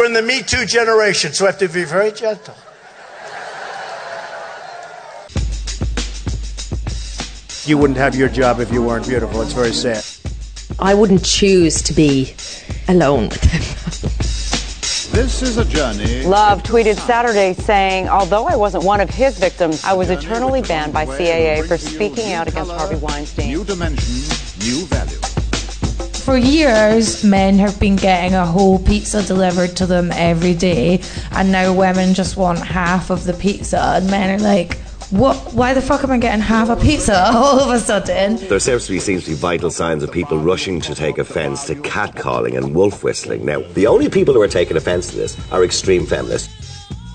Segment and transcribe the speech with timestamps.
[0.00, 2.54] We're in the Me Too generation, so I have to be very gentle.
[7.68, 9.42] You wouldn't have your job if you weren't beautiful.
[9.42, 10.02] It's very sad.
[10.78, 12.34] I wouldn't choose to be
[12.88, 13.60] alone with him.
[15.12, 16.22] This is a journey.
[16.22, 20.94] Love tweeted Saturday saying, although I wasn't one of his victims, I was eternally banned
[20.94, 23.48] by CAA for speaking out against Harvey Weinstein.
[23.48, 24.14] New dimension,
[24.60, 25.18] new value.
[26.24, 31.00] For years, men have been getting a whole pizza delivered to them every day,
[31.32, 34.78] and now women just want half of the pizza, and men are like,
[35.10, 35.36] what?
[35.54, 38.36] Why the fuck am I getting half a pizza all of a sudden?
[38.48, 41.64] There seems to be, seems to be vital signs of people rushing to take offence
[41.66, 43.44] to catcalling and wolf whistling.
[43.44, 46.52] Now, the only people who are taking offence to this are extreme feminists.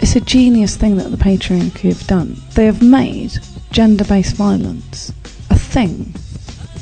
[0.02, 2.36] It's a genius thing that the patriarchy have done.
[2.54, 3.32] They have made
[3.72, 5.14] gender based violence
[5.52, 6.14] a thing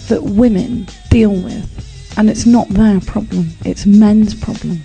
[0.08, 1.70] that women deal with.
[2.16, 4.80] And it's not their problem, it's men's problem.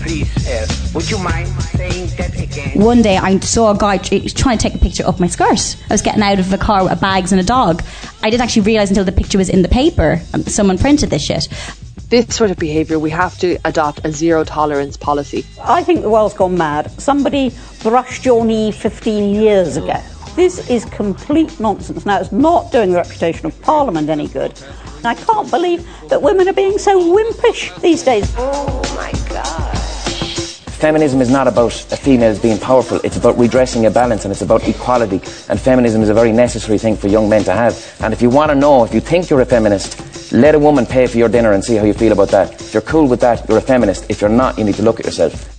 [0.00, 2.78] Please, uh, would you mind saying that again?
[2.80, 5.76] One day I saw a guy tr- trying to take a picture of my skirt.
[5.88, 7.82] I was getting out of a car with bags and a dog.
[8.22, 10.20] I didn't actually realise until the picture was in the paper.
[10.34, 11.48] Um, Someone printed this shit.
[12.10, 15.44] This sort of behaviour, we have to adopt a zero tolerance policy.
[15.62, 16.90] I think the world's gone mad.
[17.00, 20.00] Somebody brushed your knee 15 years ago.
[20.36, 22.04] This is complete nonsense.
[22.04, 24.52] Now, it's not doing the reputation of Parliament any good.
[25.04, 28.32] And I can't believe that women are being so wimpish these days.
[28.38, 29.76] Oh my God.
[30.80, 34.40] Feminism is not about a female being powerful, it's about redressing a balance and it's
[34.40, 35.16] about equality.
[35.50, 37.96] And feminism is a very necessary thing for young men to have.
[38.00, 40.86] And if you want to know, if you think you're a feminist, let a woman
[40.86, 42.54] pay for your dinner and see how you feel about that.
[42.58, 44.10] If you're cool with that, you're a feminist.
[44.10, 45.50] If you're not, you need to look at yourself.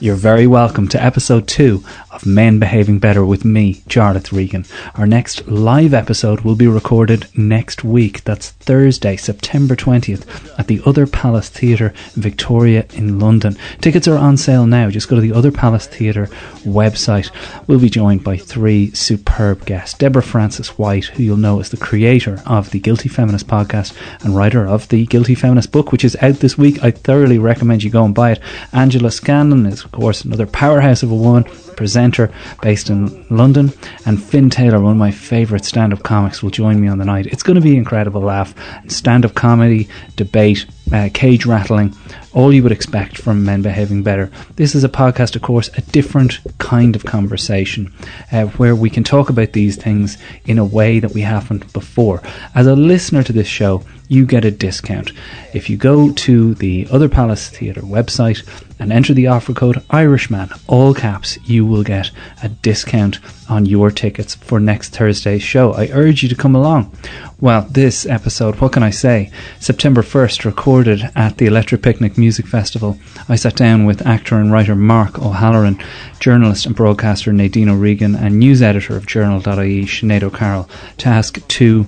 [0.00, 1.82] You're very welcome to episode two
[2.14, 4.64] of Men Behaving Better with me, Jarlath Regan.
[4.94, 8.22] Our next live episode will be recorded next week.
[8.22, 13.56] That's Thursday, September 20th at the Other Palace Theatre, Victoria in London.
[13.80, 14.90] Tickets are on sale now.
[14.90, 16.28] Just go to the Other Palace Theatre
[16.62, 17.30] website.
[17.66, 19.98] We'll be joined by three superb guests.
[19.98, 24.64] Deborah Frances-White, who you'll know as the creator of the Guilty Feminist podcast and writer
[24.64, 26.82] of the Guilty Feminist book, which is out this week.
[26.84, 28.40] I thoroughly recommend you go and buy it.
[28.72, 31.44] Angela Scanlon is, of course, another powerhouse of a woman
[31.76, 33.72] presenter based in London,
[34.06, 37.04] and Fin Taylor, one of my favourite stand up comics, will join me on the
[37.04, 37.26] night.
[37.26, 38.54] It's going to be incredible laugh.
[38.88, 41.94] Stand up comedy, debate, uh, cage rattling,
[42.32, 44.30] all you would expect from Men Behaving Better.
[44.56, 47.92] This is a podcast, of course, a different kind of conversation
[48.32, 52.22] uh, where we can talk about these things in a way that we haven't before.
[52.54, 55.12] As a listener to this show, you get a discount.
[55.54, 58.46] If you go to the Other Palace Theatre website
[58.78, 62.10] and enter the offer code Irishman, all caps, you will get
[62.42, 63.18] a discount
[63.48, 65.72] on your tickets for next Thursday's show.
[65.72, 66.96] I urge you to come along.
[67.40, 69.30] Well, this episode, what can I say?
[69.60, 72.98] September 1st, recorded at the Electric Picnic Music Festival.
[73.28, 75.78] I sat down with actor and writer Mark O'Halloran,
[76.20, 80.68] journalist and broadcaster Nadine O'Regan, and news editor of Journal.ie Sinead O'Carroll
[80.98, 81.86] to ask two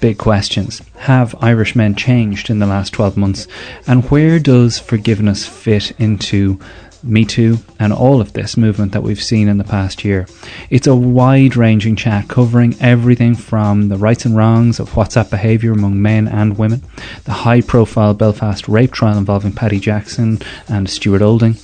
[0.00, 0.82] big questions.
[0.96, 3.46] Have Irish men changed in the last 12 months?
[3.86, 6.58] And where does forgiveness fit into
[7.02, 10.26] Me Too and all of this movement that we've seen in the past year?
[10.70, 15.72] It's a wide ranging chat covering everything from the rights and wrongs of WhatsApp behaviour
[15.72, 16.82] among men and women,
[17.24, 21.56] the high profile Belfast rape trial involving Paddy Jackson and Stuart Olding.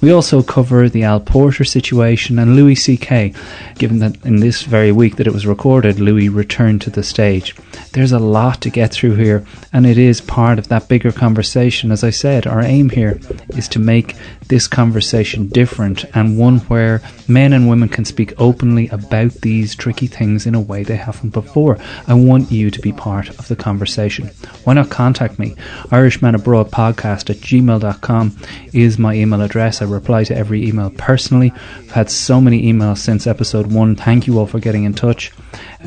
[0.00, 3.32] We also cover the Al Porter situation and Louis C.K.,
[3.78, 7.56] given that in this very week that it was recorded, Louis returned to the stage.
[7.92, 11.90] There's a lot to get through here, and it is part of that bigger conversation.
[11.90, 13.18] As I said, our aim here
[13.50, 14.16] is to make
[14.48, 20.06] this conversation different and one where men and women can speak openly about these tricky
[20.06, 21.78] things in a way they haven't before.
[22.06, 24.30] I want you to be part of the conversation.
[24.64, 25.56] Why not contact me?
[25.90, 28.36] Irishman Abroad Podcast at gmail.com
[28.72, 29.82] is my email address.
[29.82, 31.52] I reply to every email personally.
[31.78, 33.96] I've had so many emails since episode one.
[33.96, 35.32] Thank you all for getting in touch.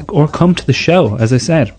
[0.08, 1.74] Or come to the show, as I said.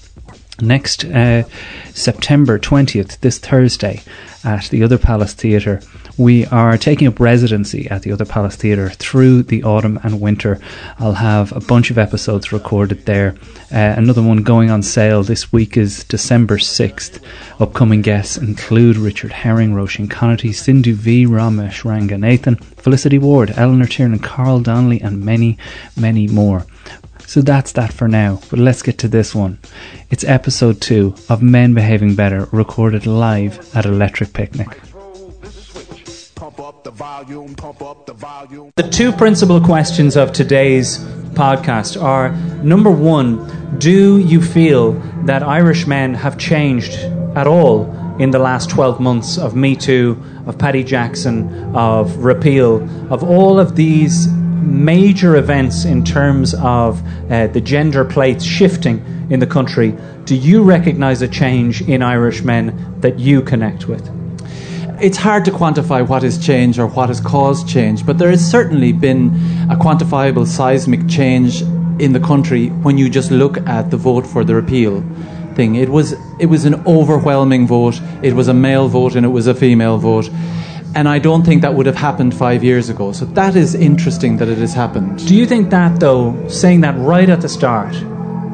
[0.60, 1.44] Next uh,
[1.92, 4.02] September 20th, this Thursday,
[4.44, 5.80] at the Other Palace Theatre,
[6.20, 10.60] we are taking up residency at the Other Palace Theatre through the autumn and winter.
[10.98, 13.36] I'll have a bunch of episodes recorded there.
[13.72, 17.24] Uh, another one going on sale this week is December 6th.
[17.58, 24.18] Upcoming guests include Richard Herring, Roisin Conaty, Sindhu Vee, Romesh Ranganathan, Felicity Ward, Eleanor Tiernan,
[24.18, 25.56] Carl Donnelly, and many,
[25.96, 26.66] many more.
[27.26, 29.58] So that's that for now, but let's get to this one.
[30.10, 34.68] It's episode 2 of Men Behaving Better, recorded live at Electric Picnic.
[38.76, 40.98] The two principal questions of today's
[41.34, 42.30] podcast are
[42.62, 44.92] number one, do you feel
[45.26, 46.94] that Irish men have changed
[47.36, 47.84] at all
[48.18, 52.82] in the last 12 months of Me Too, of Paddy Jackson, of repeal,
[53.12, 54.26] of all of these
[54.62, 59.94] major events in terms of uh, the gender plates shifting in the country,
[60.24, 64.08] do you recognise a change in Irish men that you connect with?
[65.00, 68.44] It's hard to quantify what has changed or what has caused change, but there has
[68.46, 69.28] certainly been
[69.70, 71.62] a quantifiable seismic change
[71.98, 75.02] in the country when you just look at the vote for the repeal
[75.54, 75.76] thing.
[75.76, 77.98] It was it was an overwhelming vote.
[78.22, 80.28] It was a male vote and it was a female vote.
[80.94, 83.12] And I don't think that would have happened five years ago.
[83.12, 85.26] So that is interesting that it has happened.
[85.26, 87.94] Do you think that, though, saying that right at the start,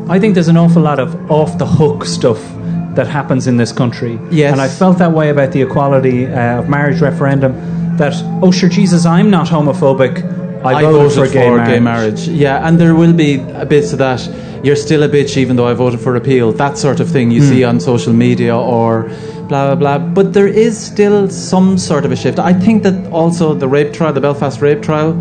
[0.08, 2.55] I think there's an awful lot of off the hook stuff
[2.96, 4.18] that happens in this country.
[4.30, 4.52] Yes.
[4.52, 7.52] And I felt that way about the equality uh, of marriage referendum
[7.98, 10.34] that, oh, sure, Jesus, I'm not homophobic.
[10.64, 11.68] I, I voted, voted for, gay, for marriage.
[11.74, 12.28] gay marriage.
[12.28, 14.20] Yeah, and there will be a bit of that.
[14.64, 16.52] You're still a bitch even though I voted for repeal.
[16.52, 17.48] That sort of thing you Hmm.
[17.48, 19.08] see on social media or
[19.48, 19.98] blah blah blah.
[19.98, 22.38] But there is still some sort of a shift.
[22.38, 25.12] I think that also the rape trial, the Belfast rape trial,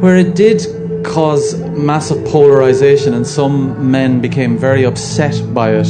[0.00, 0.62] where it did
[1.08, 5.88] cause massive polarization and some men became very upset by it.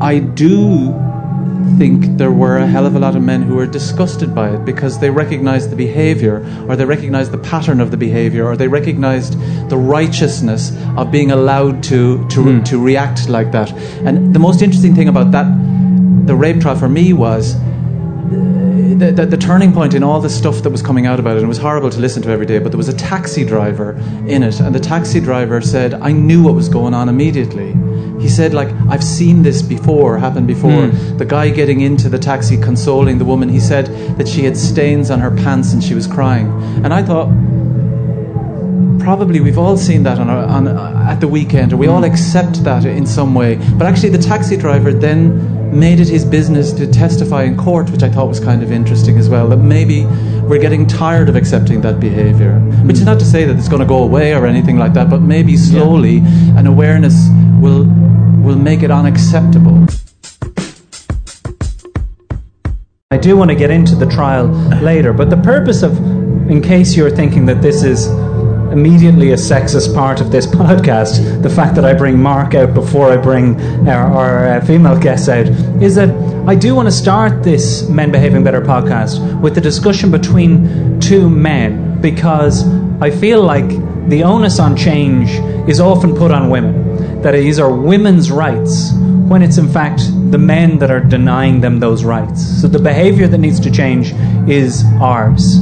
[0.00, 0.94] I do
[1.78, 4.64] think there were a hell of a lot of men who were disgusted by it
[4.64, 8.68] because they recognized the behavior or they recognized the pattern of the behavior or they
[8.68, 9.38] recognized
[9.68, 12.62] the righteousness of being allowed to to, hmm.
[12.64, 13.72] to react like that
[14.06, 15.46] and the most interesting thing about that
[16.26, 17.56] the rape trial for me was
[18.94, 21.36] the, the, the turning point in all the stuff that was coming out about it,
[21.38, 23.92] and it was horrible to listen to every day, but there was a taxi driver
[24.26, 27.74] in it, and the taxi driver said, I knew what was going on immediately.
[28.20, 30.88] He said, like, I've seen this before, happen before.
[30.88, 31.16] Hmm.
[31.16, 33.86] The guy getting into the taxi, consoling the woman, he said
[34.18, 36.48] that she had stains on her pants and she was crying.
[36.84, 37.28] And I thought,
[39.00, 42.62] probably we've all seen that on, our, on at the weekend, or we all accept
[42.64, 43.56] that in some way.
[43.78, 48.02] But actually, the taxi driver then made it his business to testify in court, which
[48.02, 49.48] I thought was kind of interesting as well.
[49.48, 50.04] That maybe
[50.48, 52.86] we're getting tired of accepting that behaviour, hmm.
[52.86, 55.08] which is not to say that it's going to go away or anything like that,
[55.08, 56.18] but maybe slowly
[56.56, 57.28] an awareness
[57.60, 57.84] will
[58.42, 59.86] will make it unacceptable.
[63.12, 64.46] I do want to get into the trial
[64.82, 65.98] later, but the purpose of,
[66.48, 68.08] in case you're thinking that this is
[68.72, 73.10] immediately a sexist part of this podcast, the fact that I bring Mark out before
[73.10, 75.46] I bring our, our uh, female guests out,
[75.82, 76.10] is that
[76.48, 81.28] I do want to start this Men Behaving Better podcast with the discussion between two
[81.28, 82.66] men because
[83.00, 83.68] I feel like
[84.08, 85.30] the onus on change
[85.68, 88.92] is often put on women, that these are women's rights
[89.30, 90.00] when it's in fact
[90.32, 92.44] the men that are denying them those rights.
[92.60, 94.12] So the behavior that needs to change
[94.48, 95.54] is ours.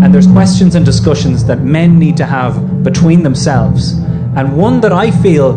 [0.00, 3.94] And there's questions and discussions that men need to have between themselves.
[4.36, 5.56] And one that I feel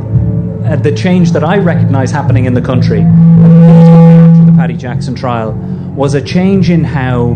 [0.66, 5.52] uh, the change that I recognize happening in the country after the Paddy Jackson trial
[5.96, 7.36] was a change in how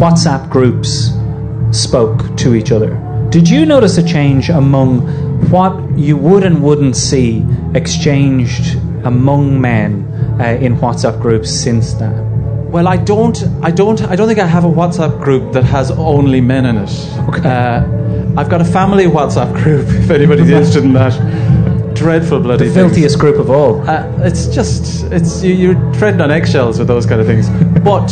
[0.00, 1.12] WhatsApp groups
[1.78, 2.96] spoke to each other.
[3.28, 7.44] Did you notice a change among what you would and wouldn't see
[7.74, 10.04] exchanged among men
[10.40, 12.70] uh, in WhatsApp groups since then?
[12.70, 15.90] Well, I don't, I don't, I don't think I have a WhatsApp group that has
[15.90, 16.90] only men in it.
[17.28, 17.48] Okay.
[17.48, 17.84] Uh,
[18.34, 19.86] I've got a family WhatsApp group.
[20.04, 21.12] If anybody's interested in that,
[22.02, 22.66] dreadful bloody.
[22.66, 22.90] The things.
[22.90, 23.80] filthiest group of all.
[23.88, 27.48] Uh, it's just, it's you, you're treading on eggshells with those kind of things.
[27.84, 28.10] but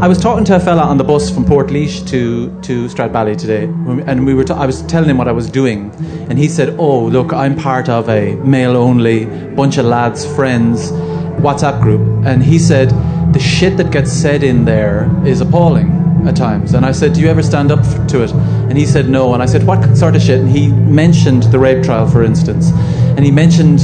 [0.00, 3.64] I was talking to a fella on the bus from Port to to Stradbally today,
[4.06, 4.44] and we were.
[4.44, 5.90] ta- I was telling him what I was doing,
[6.30, 10.90] and he said, "Oh, look, I'm part of a male-only bunch of lads, friends,
[11.44, 12.88] WhatsApp group," and he said,
[13.34, 17.20] "The shit that gets said in there is appalling." At times, and I said, "Do
[17.22, 18.32] you ever stand up to it?"
[18.68, 21.58] And he said, "No." And I said, "What sort of shit?" And he mentioned the
[21.58, 22.72] rape trial, for instance,
[23.16, 23.80] and he mentioned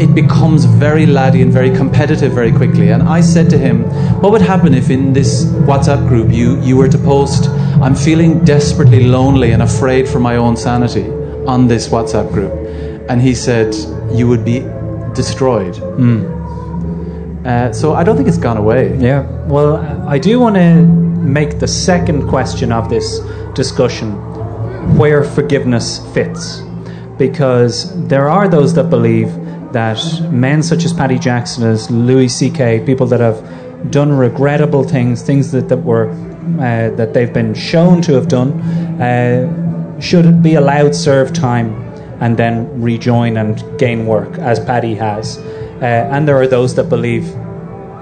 [0.00, 2.90] it becomes very laddie and very competitive very quickly.
[2.90, 3.84] And I said to him,
[4.20, 7.48] What would happen if in this WhatsApp group you, you were to post,
[7.80, 11.08] I'm feeling desperately lonely and afraid for my own sanity
[11.46, 12.52] on this WhatsApp group?
[13.08, 13.74] And he said,
[14.12, 14.60] You would be
[15.14, 15.78] destroyed.
[17.46, 18.98] Uh, so I don't think it's gone away.
[18.98, 19.22] Yeah.
[19.46, 19.76] Well,
[20.08, 23.20] I do want to make the second question of this
[23.54, 24.12] discussion
[24.98, 26.65] where forgiveness fits.
[27.18, 29.28] Because there are those that believe
[29.72, 29.98] that
[30.30, 33.42] men such as Paddy Jackson, as Louis C.K., people that have
[33.90, 38.60] done regrettable things, things that, that were uh, that they've been shown to have done,
[39.00, 41.74] uh, should be allowed serve time
[42.20, 45.38] and then rejoin and gain work, as Paddy has.
[45.38, 47.26] Uh, and there are those that believe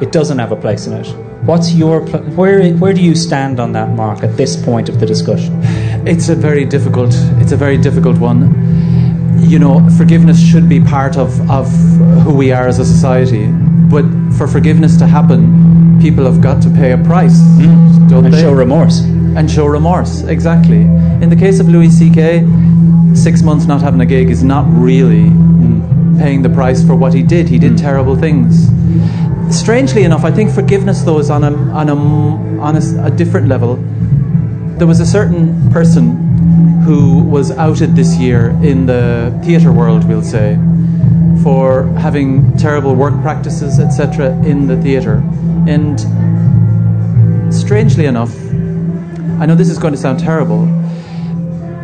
[0.00, 1.06] it doesn't have a place in it.
[1.44, 5.00] What's your pl- where where do you stand on that, Mark, at this point of
[5.00, 5.60] the discussion?
[6.06, 7.10] It's a very difficult.
[7.40, 8.93] It's a very difficult one.
[9.44, 11.70] You know, forgiveness should be part of, of
[12.22, 13.46] who we are as a society.
[13.94, 14.04] but
[14.36, 18.08] for forgiveness to happen, people have got to pay a price, mm.
[18.08, 18.40] don't And they?
[18.40, 19.00] show remorse.
[19.36, 20.82] And show remorse, exactly.
[21.22, 22.44] In the case of Louis C.K.,
[23.14, 26.18] six months not having a gig is not really mm.
[26.18, 27.48] paying the price for what he did.
[27.48, 27.80] He did mm.
[27.80, 28.68] terrible things.
[29.56, 31.96] Strangely enough, I think forgiveness, though, is on a, on a,
[32.60, 33.76] on a, a different level.
[34.78, 36.23] There was a certain person
[36.84, 40.58] who was outed this year in the theatre world, we'll say,
[41.42, 45.22] for having terrible work practices, etc., in the theatre.
[45.66, 46.00] And
[47.52, 48.34] strangely enough,
[49.40, 50.68] I know this is going to sound terrible.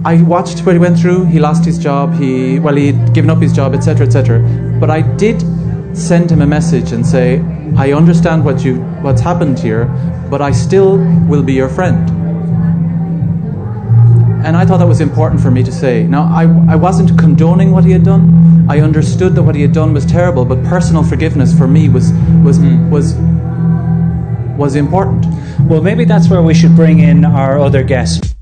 [0.05, 1.25] I watched what he went through.
[1.27, 2.15] He lost his job.
[2.15, 4.41] He well, he'd given up his job, etc., etc.
[4.81, 5.43] But I did
[5.97, 7.41] send him a message and say,
[7.77, 9.87] I understand what you what's happened here,
[10.31, 10.99] but I still
[11.29, 12.20] will be your friend.
[14.43, 16.05] And I thought that was important for me to say.
[16.05, 18.67] Now, I, I wasn't condoning what he had done.
[18.71, 22.13] I understood that what he had done was terrible, but personal forgiveness for me was
[22.43, 22.59] was
[22.91, 23.15] was
[24.57, 25.27] was important.
[25.69, 28.35] Well, maybe that's where we should bring in our other guest.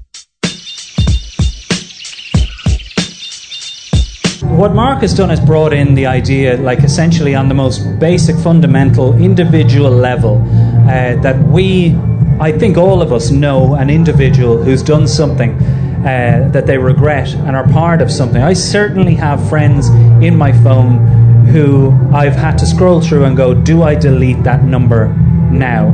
[4.42, 8.36] What Mark has done is brought in the idea, like essentially on the most basic,
[8.36, 10.42] fundamental, individual level,
[10.88, 11.96] uh, that we,
[12.40, 15.56] I think all of us know an individual who's done something
[16.00, 18.42] uh, that they regret and are part of something.
[18.42, 19.88] I certainly have friends
[20.22, 24.64] in my phone who I've had to scroll through and go, do I delete that
[24.64, 25.08] number
[25.50, 25.88] now?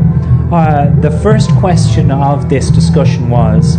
[0.52, 3.76] Uh, the first question of this discussion was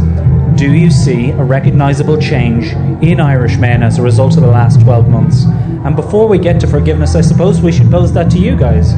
[0.56, 2.72] Do you see a recognisable change
[3.04, 5.44] in Irish men as a result of the last 12 months?
[5.86, 8.94] And before we get to forgiveness, I suppose we should pose that to you guys.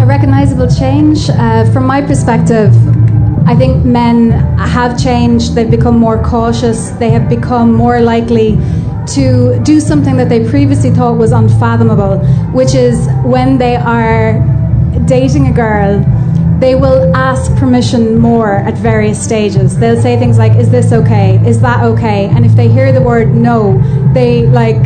[0.00, 2.72] A recognizable change, uh, from my perspective,
[3.48, 5.54] I think men have changed.
[5.54, 6.90] They've become more cautious.
[6.90, 8.58] They have become more likely
[9.14, 12.18] to do something that they previously thought was unfathomable,
[12.52, 14.34] which is when they are
[15.06, 16.04] dating a girl,
[16.60, 19.78] they will ask permission more at various stages.
[19.78, 21.40] They'll say things like, Is this okay?
[21.48, 22.26] Is that okay?
[22.26, 23.80] And if they hear the word no,
[24.12, 24.76] they like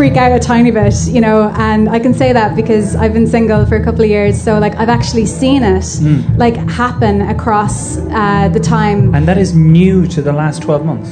[0.00, 3.26] freak out a tiny bit, you know, and I can say that because I've been
[3.26, 6.38] single for a couple of years, so like I've actually seen it Mm.
[6.38, 9.14] like happen across uh, the time.
[9.14, 11.08] And that is new to the last 12 months.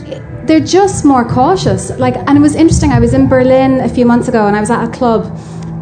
[0.47, 1.91] They're just more cautious.
[1.99, 2.91] Like, and it was interesting.
[2.91, 5.21] I was in Berlin a few months ago, and I was at a club,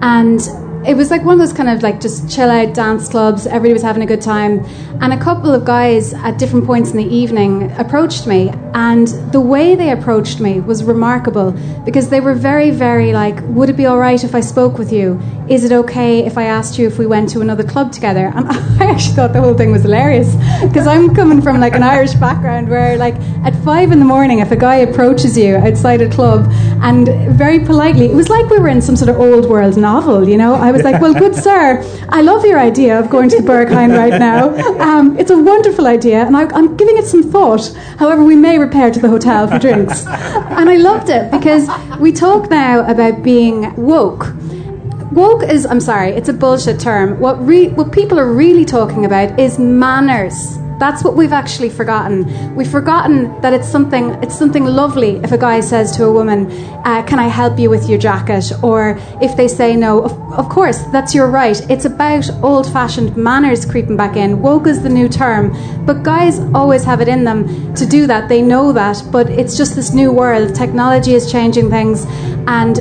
[0.02, 0.40] and
[0.84, 3.46] it was like one of those kind of like just chill out dance clubs.
[3.46, 4.64] Everybody was having a good time,
[5.00, 9.40] and a couple of guys at different points in the evening approached me, and the
[9.40, 11.52] way they approached me was remarkable
[11.86, 14.92] because they were very, very like, "Would it be all right if I spoke with
[14.92, 15.18] you?
[15.48, 18.46] Is it okay if I asked you if we went to another club together?" And
[18.82, 22.12] I actually thought the whole thing was hilarious because I'm coming from like an Irish
[22.26, 23.14] background where like
[23.48, 26.46] at five in the morning, if a guy approaches you outside a club
[26.82, 30.28] and very politely, it was like we were in some sort of old world novel,
[30.28, 30.52] you know.
[30.54, 33.96] I was like, "Well, good sir, I love your idea of going to the Berghain
[33.96, 34.42] right now.
[34.86, 37.64] Um, it's a wonderful idea, and I, I'm giving it some thought.
[37.98, 40.06] However, we may repair to the hotel for drinks."
[40.58, 41.68] And I loved it because
[41.98, 44.34] we talk now about being woke.
[45.12, 47.18] Woke is, I'm sorry, it's a bullshit term.
[47.20, 50.58] What, re- what people are really talking about is manners.
[50.78, 52.54] That's what we've actually forgotten.
[52.54, 56.50] We've forgotten that it's something, it's something lovely if a guy says to a woman,
[56.84, 58.52] uh, Can I help you with your jacket?
[58.62, 61.58] Or if they say no, of, of course, that's your right.
[61.70, 64.42] It's about old fashioned manners creeping back in.
[64.42, 65.54] Woke is the new term.
[65.86, 68.28] But guys always have it in them to do that.
[68.28, 69.02] They know that.
[69.10, 70.54] But it's just this new world.
[70.54, 72.04] Technology is changing things.
[72.46, 72.76] And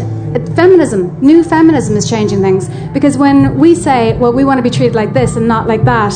[0.55, 2.69] feminism, new feminism is changing things.
[2.93, 5.85] Because when we say, well, we want to be treated like this and not like
[5.85, 6.13] that,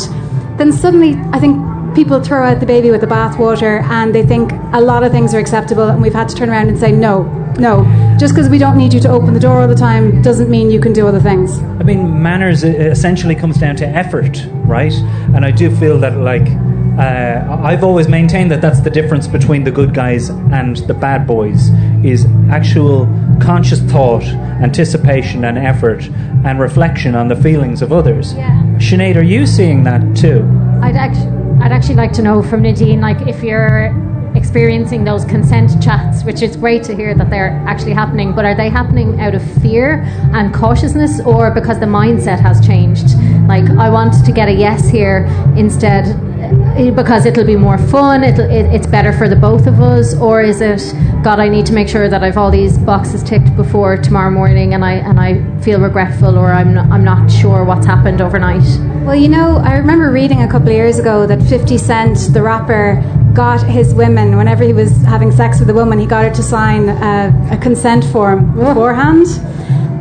[0.57, 4.51] then suddenly I think people throw out the baby with the bathwater and they think
[4.74, 7.24] a lot of things are acceptable and we've had to turn around and say, no,
[7.58, 7.84] no.
[8.19, 10.69] Just because we don't need you to open the door all the time doesn't mean
[10.69, 11.60] you can do other things.
[11.60, 14.93] I mean, manners uh, essentially comes down to effort, right?
[15.34, 16.48] And I do feel that, like,
[17.00, 21.25] uh, I've always maintained that that's the difference between the good guys and the bad
[21.25, 21.69] boys
[22.03, 23.05] is actual
[23.41, 26.03] conscious thought, anticipation, and effort,
[26.43, 28.34] and reflection on the feelings of others.
[28.34, 28.50] Yeah.
[28.77, 30.43] Sinead, are you seeing that too?
[30.81, 33.93] I'd actually, I'd actually like to know from Nadine, like if you're
[34.35, 38.55] experiencing those consent chats, which is great to hear that they're actually happening, but are
[38.55, 43.17] they happening out of fear and cautiousness, or because the mindset has changed?
[43.47, 45.25] Like I want to get a yes here
[45.57, 46.05] instead
[46.39, 48.24] Uh, because it'll be more fun.
[48.24, 50.81] It'll, it, it's better for the both of us, or is it
[51.24, 51.39] God?
[51.39, 54.86] I need to make sure that I've all these boxes ticked before tomorrow morning, and
[54.86, 58.63] I and I feel regretful, or I'm not, I'm not sure what's happened overnight.
[59.05, 62.41] Well, you know, I remember reading a couple of years ago that 50 Cent, the
[62.41, 63.03] rapper,
[63.34, 66.43] got his women, whenever he was having sex with a woman, he got her to
[66.43, 69.27] sign a, a consent form beforehand.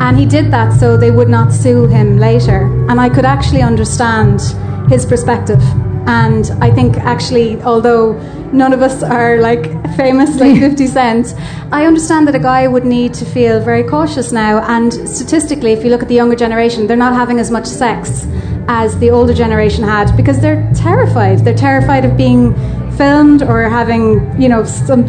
[0.01, 2.67] And he did that so they would not sue him later.
[2.89, 4.41] And I could actually understand
[4.89, 5.61] his perspective.
[6.09, 8.15] And I think actually, although
[8.51, 11.35] none of us are like famous like 50 Cent,
[11.71, 14.63] I understand that a guy would need to feel very cautious now.
[14.67, 18.27] And statistically, if you look at the younger generation, they're not having as much sex
[18.69, 21.45] as the older generation had because they're terrified.
[21.45, 22.55] They're terrified of being
[22.99, 25.07] filmed or having, you know, some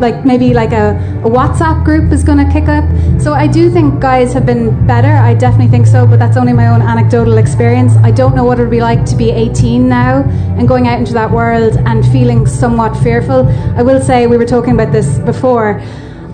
[0.00, 0.90] like maybe like a,
[1.24, 2.84] a WhatsApp group is going to kick up.
[3.20, 5.08] So I do think guys have been better.
[5.08, 7.96] I definitely think so, but that's only my own anecdotal experience.
[8.02, 10.22] I don't know what it would be like to be 18 now
[10.58, 13.48] and going out into that world and feeling somewhat fearful.
[13.76, 15.80] I will say we were talking about this before.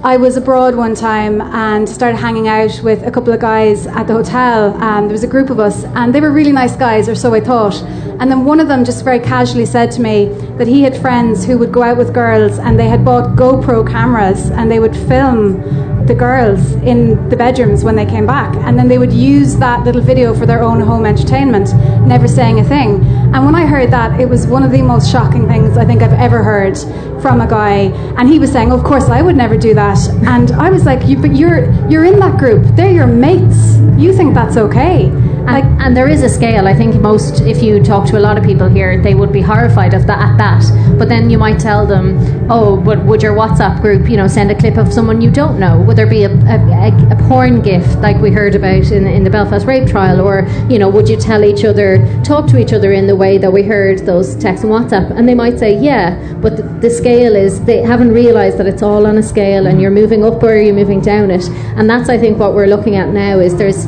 [0.07, 4.07] I was abroad one time and started hanging out with a couple of guys at
[4.07, 4.77] the hotel.
[4.83, 7.33] And there was a group of us, and they were really nice guys, or so
[7.33, 7.83] I thought.
[8.21, 10.27] And then one of them just very casually said to me
[10.59, 13.91] that he had friends who would go out with girls and they had bought GoPro
[13.91, 15.63] cameras and they would film
[16.07, 18.55] the girls in the bedrooms when they came back.
[18.57, 21.75] And then they would use that little video for their own home entertainment,
[22.07, 23.05] never saying a thing.
[23.35, 26.03] And when I heard that, it was one of the most shocking things I think
[26.03, 26.77] I've ever heard
[27.21, 27.93] from a guy.
[28.19, 29.99] And he was saying, Of course, I would never do that.
[30.27, 33.77] And I was like, you, But you're, you're in that group, they're your mates.
[33.97, 35.11] You think that's okay.
[35.45, 36.67] Like, and there is a scale.
[36.67, 39.43] I think most, if you talk to a lot of people here, they would be
[39.43, 40.99] horrified of that at that.
[40.99, 42.19] But then you might tell them,
[42.51, 45.59] "Oh, but would your WhatsApp group, you know, send a clip of someone you don't
[45.61, 45.81] know?
[45.83, 49.31] Would there be a, a, a porn gift like we heard about in, in the
[49.31, 52.93] Belfast rape trial, or you know, would you tell each other, talk to each other
[52.93, 56.17] in the way that we heard those texts and WhatsApp?" And they might say, "Yeah,"
[56.41, 59.81] but the, the scale is they haven't realised that it's all on a scale, and
[59.81, 61.47] you're moving up or you're moving down it.
[61.77, 63.87] And that's, I think, what we're looking at now is there's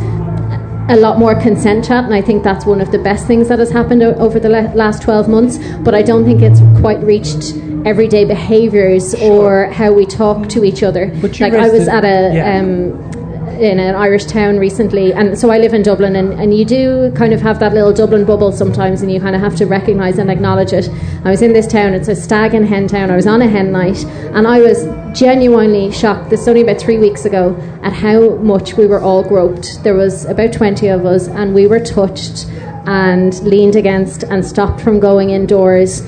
[0.89, 3.59] a lot more consent chat, and I think that's one of the best things that
[3.59, 5.59] has happened o- over the la- last 12 months.
[5.79, 10.83] But I don't think it's quite reached everyday behaviours or how we talk to each
[10.83, 11.07] other.
[11.21, 12.59] But Like I was the- at a yeah.
[12.61, 13.11] um,
[13.59, 17.11] in an Irish town recently, and so I live in Dublin, and, and you do
[17.13, 20.19] kind of have that little Dublin bubble sometimes, and you kind of have to recognise
[20.19, 20.89] and acknowledge it.
[21.25, 23.11] I was in this town; it's a stag and hen town.
[23.11, 24.85] I was on a hen night, and I was
[25.19, 26.31] genuinely shocked.
[26.31, 29.83] This only about three weeks ago at how much we were all groped.
[29.83, 32.47] There was about twenty of us, and we were touched
[32.87, 36.03] and leaned against and stopped from going indoors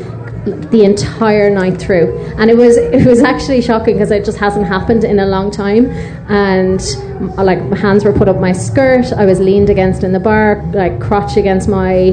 [0.71, 2.17] the entire night through.
[2.39, 5.51] And it was it was actually shocking because it just hasn't happened in a long
[5.51, 5.87] time.
[6.29, 6.81] And
[7.37, 9.13] like my hands were put up my skirt.
[9.13, 12.11] I was leaned against in the bar like crotch against my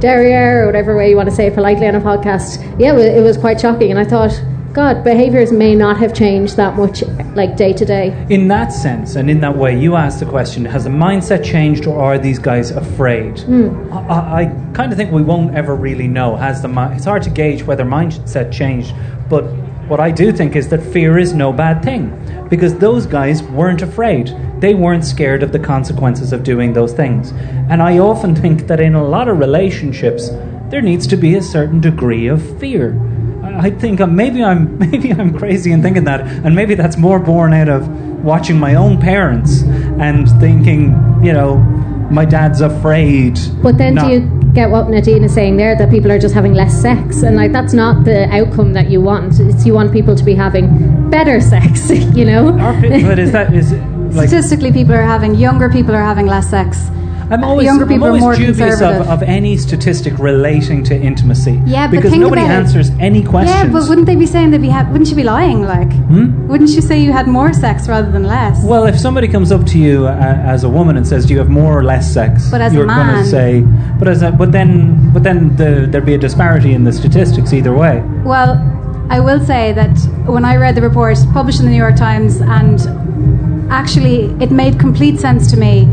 [0.00, 2.62] derriere or whatever way you want to say it politely on a podcast.
[2.78, 3.90] Yeah it was quite shocking.
[3.90, 4.32] And I thought
[4.78, 7.02] god behaviors may not have changed that much
[7.34, 10.64] like day to day In that sense, and in that way, you asked the question:
[10.64, 13.40] Has the mindset changed, or are these guys afraid?
[13.40, 13.92] Hmm.
[13.92, 16.36] I, I, I kind of think we won't ever really know.
[16.36, 18.94] Has the it's hard to gauge whether mindset changed,
[19.28, 19.42] but
[19.90, 22.04] what I do think is that fear is no bad thing
[22.48, 24.26] because those guys weren't afraid.
[24.60, 27.32] They weren't scared of the consequences of doing those things.
[27.68, 30.30] And I often think that in a lot of relationships,
[30.70, 32.92] there needs to be a certain degree of fear.
[33.58, 37.18] I think uh, maybe I'm maybe I'm crazy in thinking that, and maybe that's more
[37.18, 37.88] born out of
[38.24, 41.56] watching my own parents and thinking, you know,
[42.10, 43.38] my dad's afraid.
[43.62, 46.54] But then do you get what Nadine is saying there that people are just having
[46.54, 49.38] less sex and like that's not the outcome that you want.
[49.40, 52.52] It's you want people to be having better sex, you know?
[52.52, 53.72] but is that is
[54.16, 56.90] like Statistically, people are having younger people are having less sex.
[57.30, 59.02] I'm always, younger I'm people always are more dubious conservative.
[59.02, 61.60] of, of any statistic relating to intimacy.
[61.66, 63.54] Yeah, but because think nobody answers any questions.
[63.56, 65.62] Yeah, but wouldn't they be saying they'd be ha- wouldn't you be lying?
[65.62, 66.48] Like, Hmm?
[66.48, 68.64] wouldn't you say you had more sex rather than less?
[68.64, 70.12] Well, if somebody comes up to you uh,
[70.54, 72.76] as a woman and says, "Do you have more or less sex?" But as a
[72.76, 73.60] you're going man- to say,
[73.98, 77.52] "But as a, but then but then the, there'd be a disparity in the statistics
[77.52, 78.56] either way." Well,
[79.10, 82.40] I will say that when I read the report published in the New York Times,
[82.40, 82.80] and
[83.70, 85.86] actually it made complete sense to me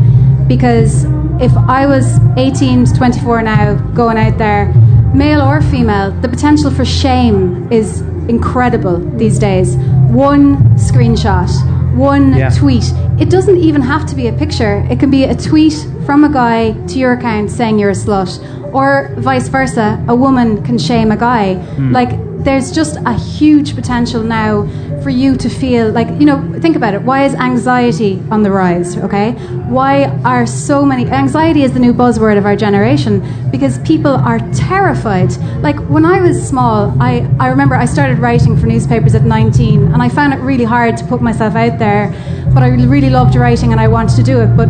[0.48, 1.04] because
[1.40, 4.72] if I was 18 to 24 now going out there,
[5.14, 9.76] male or female, the potential for shame is incredible these days.
[10.08, 11.50] One screenshot,
[11.94, 12.50] one Yeah.
[12.50, 12.92] tweet.
[13.18, 14.84] It doesn't even have to be a picture.
[14.90, 18.38] It can be a tweet from a guy to your account saying you're a slut,
[18.72, 19.98] or vice versa.
[20.08, 21.54] A woman can shame a guy.
[21.54, 21.92] Hmm.
[21.92, 22.10] Like
[22.44, 24.66] there's just a huge potential now
[25.06, 27.00] for you to feel like you know think about it.
[27.00, 29.34] Why is anxiety on the rise okay?
[29.78, 34.40] Why are so many anxiety is the new buzzword of our generation because people are
[34.52, 35.30] terrified.
[35.62, 39.92] Like when i was small i, I remember i started writing for newspapers at 19
[39.92, 42.08] and i found it really hard to put myself out there
[42.54, 44.68] but i really loved writing and i wanted to do it but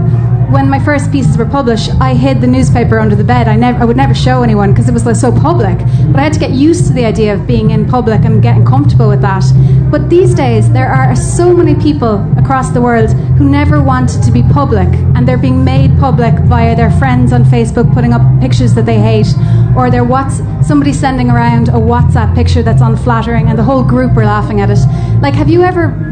[0.51, 3.49] when my first pieces were published, I hid the newspaper under the bed.
[3.49, 5.79] I never, I would never show anyone because it was like, so public.
[5.79, 8.65] But I had to get used to the idea of being in public and getting
[8.65, 9.45] comfortable with that.
[9.91, 14.31] But these days, there are so many people across the world who never wanted to
[14.31, 18.75] be public, and they're being made public via their friends on Facebook putting up pictures
[18.75, 19.29] that they hate,
[19.77, 24.17] or their what's somebody sending around a WhatsApp picture that's unflattering, and the whole group
[24.17, 24.79] are laughing at it.
[25.21, 26.07] Like, have you ever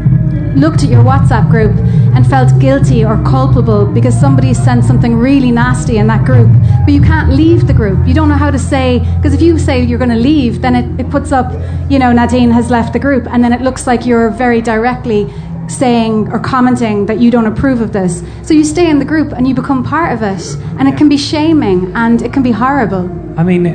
[0.55, 1.75] looked at your WhatsApp group
[2.15, 6.49] and felt guilty or culpable because somebody sent something really nasty in that group,
[6.85, 8.07] but you can't leave the group.
[8.07, 10.75] You don't know how to say, because if you say you're going to leave, then
[10.75, 11.51] it, it puts up,
[11.91, 15.31] you know, Nadine has left the group, and then it looks like you're very directly
[15.67, 18.23] saying or commenting that you don't approve of this.
[18.43, 21.09] So you stay in the group and you become part of it, and it can
[21.09, 23.09] be shaming and it can be horrible.
[23.37, 23.65] I mean,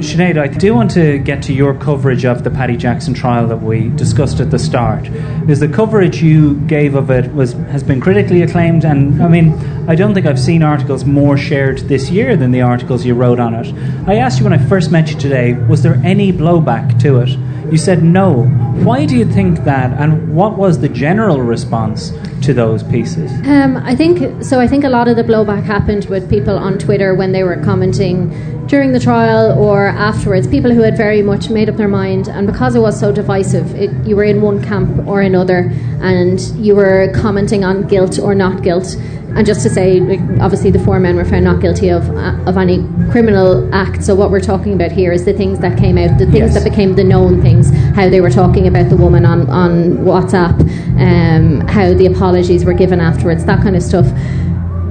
[0.00, 3.62] Sinead, I do want to get to your coverage of the Paddy Jackson trial that
[3.62, 5.04] we discussed at the start.
[5.40, 9.52] Because the coverage you gave of it was has been critically acclaimed, and I mean,
[9.88, 13.40] I don't think I've seen articles more shared this year than the articles you wrote
[13.40, 13.74] on it.
[14.06, 17.30] I asked you when I first met you today, was there any blowback to it?
[17.70, 18.44] You said no.
[18.84, 23.30] Why do you think that, and what was the general response to those pieces?
[23.46, 24.58] Um, I think so.
[24.58, 27.56] I think a lot of the blowback happened with people on Twitter when they were
[27.62, 28.30] commenting
[28.68, 30.46] during the trial or afterwards.
[30.46, 33.74] People who had very much made up their mind, and because it was so divisive,
[33.74, 38.34] it, you were in one camp or another, and you were commenting on guilt or
[38.34, 38.94] not guilt.
[39.34, 42.36] And just to say, like, obviously, the four men were found not guilty of uh,
[42.46, 42.78] of any
[43.10, 44.02] criminal act.
[44.02, 46.54] So what we're talking about here is the things that came out, the things Yes.
[46.54, 47.70] that became the known things.
[47.94, 50.58] How they were talking about the woman on on WhatsApp,
[50.98, 54.06] um, how the apologies were given afterwards, that kind of stuff.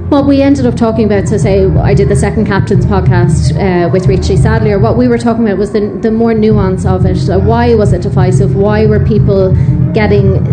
[0.08, 3.90] What we ended up talking about, so say I did the Second Captains podcast uh,
[3.90, 7.28] with Richie Sadlier, what we were talking about was the, the more nuance of it.
[7.28, 8.56] Uh, why was it divisive?
[8.56, 9.52] Why were people
[9.92, 10.46] getting,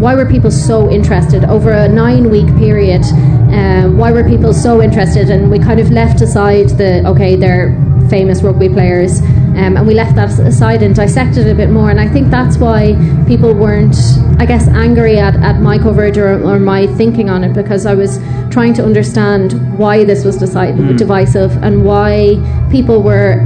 [0.00, 3.04] why were people so interested over a nine week period?
[3.04, 5.30] Um, why were people so interested?
[5.30, 9.20] And we kind of left aside the, okay, they're famous rugby players,
[9.56, 11.90] um, and we left that aside and dissected it a bit more.
[11.90, 12.94] And I think that's why
[13.26, 13.96] people weren't,
[14.38, 17.94] I guess, angry at, at my coverage or, or my thinking on it because I
[17.94, 18.18] was
[18.50, 22.36] trying to understand why this was decide- divisive and why
[22.70, 23.40] people were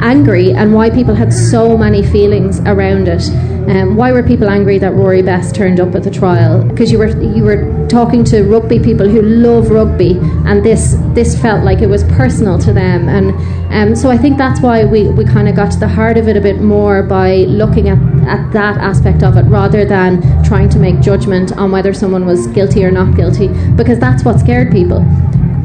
[0.00, 3.22] angry and why people had so many feelings around it.
[3.68, 6.64] Um, why were people angry that Rory Best turned up at the trial?
[6.64, 11.40] Because you were you were talking to rugby people who love rugby, and this this
[11.40, 13.34] felt like it was personal to them, and
[13.72, 16.28] um, so I think that's why we, we kind of got to the heart of
[16.28, 17.98] it a bit more by looking at,
[18.28, 22.46] at that aspect of it rather than trying to make judgment on whether someone was
[22.48, 25.04] guilty or not guilty, because that's what scared people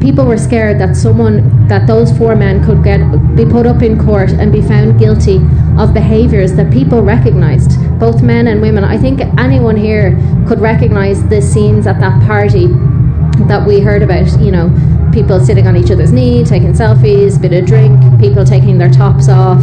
[0.02, 3.00] people were scared that someone that those four men could get
[3.36, 5.36] be put up in court and be found guilty
[5.78, 8.82] of behaviors that people recognized both men and women.
[8.82, 10.10] I think anyone here
[10.48, 12.66] could recognize the scenes at that party
[13.46, 14.68] that we heard about you know
[15.12, 19.28] people sitting on each other's knee taking selfies bit of drink people taking their tops
[19.28, 19.62] off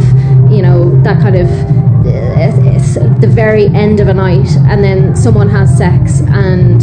[0.50, 5.14] you know that kind of uh, it's the very end of a night and then
[5.14, 6.82] someone has sex and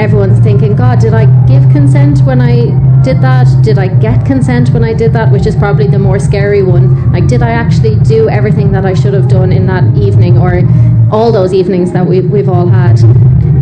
[0.00, 2.54] everyone's thinking, God, did I give consent when I
[3.02, 3.46] did that?
[3.62, 5.30] Did I get consent when I did that?
[5.30, 7.12] Which is probably the more scary one.
[7.12, 10.62] Like, did I actually do everything that I should have done in that evening or
[11.12, 12.98] all those evenings that we, we've all had?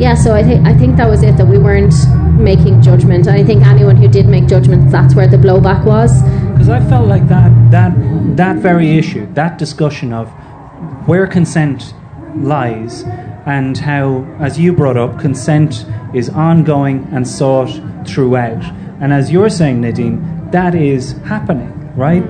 [0.00, 1.36] Yeah, so I think I think that was it.
[1.36, 1.94] That we weren't
[2.38, 3.26] making judgment.
[3.26, 6.22] And I think anyone who did make judgment, that's where the blowback was.
[6.52, 7.92] Because I felt like that that
[8.36, 10.28] that very issue, that discussion of
[11.08, 11.94] where consent
[12.36, 13.04] lies
[13.48, 17.70] and how, as you brought up, consent is ongoing and sought
[18.06, 18.62] throughout.
[19.00, 22.22] And as you're saying, Nadine, that is happening, right?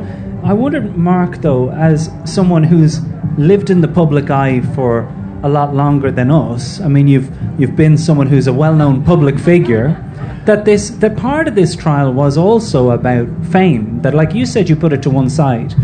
[0.45, 3.01] I wonder, Mark, though, as someone who's
[3.37, 7.75] lived in the public eye for a lot longer than us, I mean, you've you've
[7.75, 10.05] been someone who's a well-known public figure
[10.45, 14.69] that this that part of this trial was also about fame that like you said
[14.69, 15.75] you put it to one side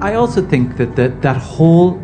[0.00, 2.00] I also think that that, that whole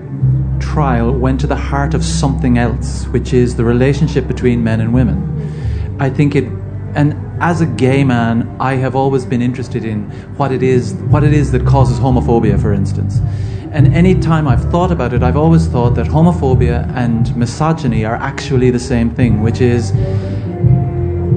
[0.73, 4.95] trial went to the heart of something else, which is the relationship between men and
[4.95, 5.19] women.
[5.99, 6.45] I think it,
[6.95, 10.05] and as a gay man, I have always been interested in
[10.37, 13.21] what it is, what it is that causes homophobia, for instance.
[13.73, 18.17] And any time I've thought about it, I've always thought that homophobia and misogyny are
[18.17, 19.91] actually the same thing, which is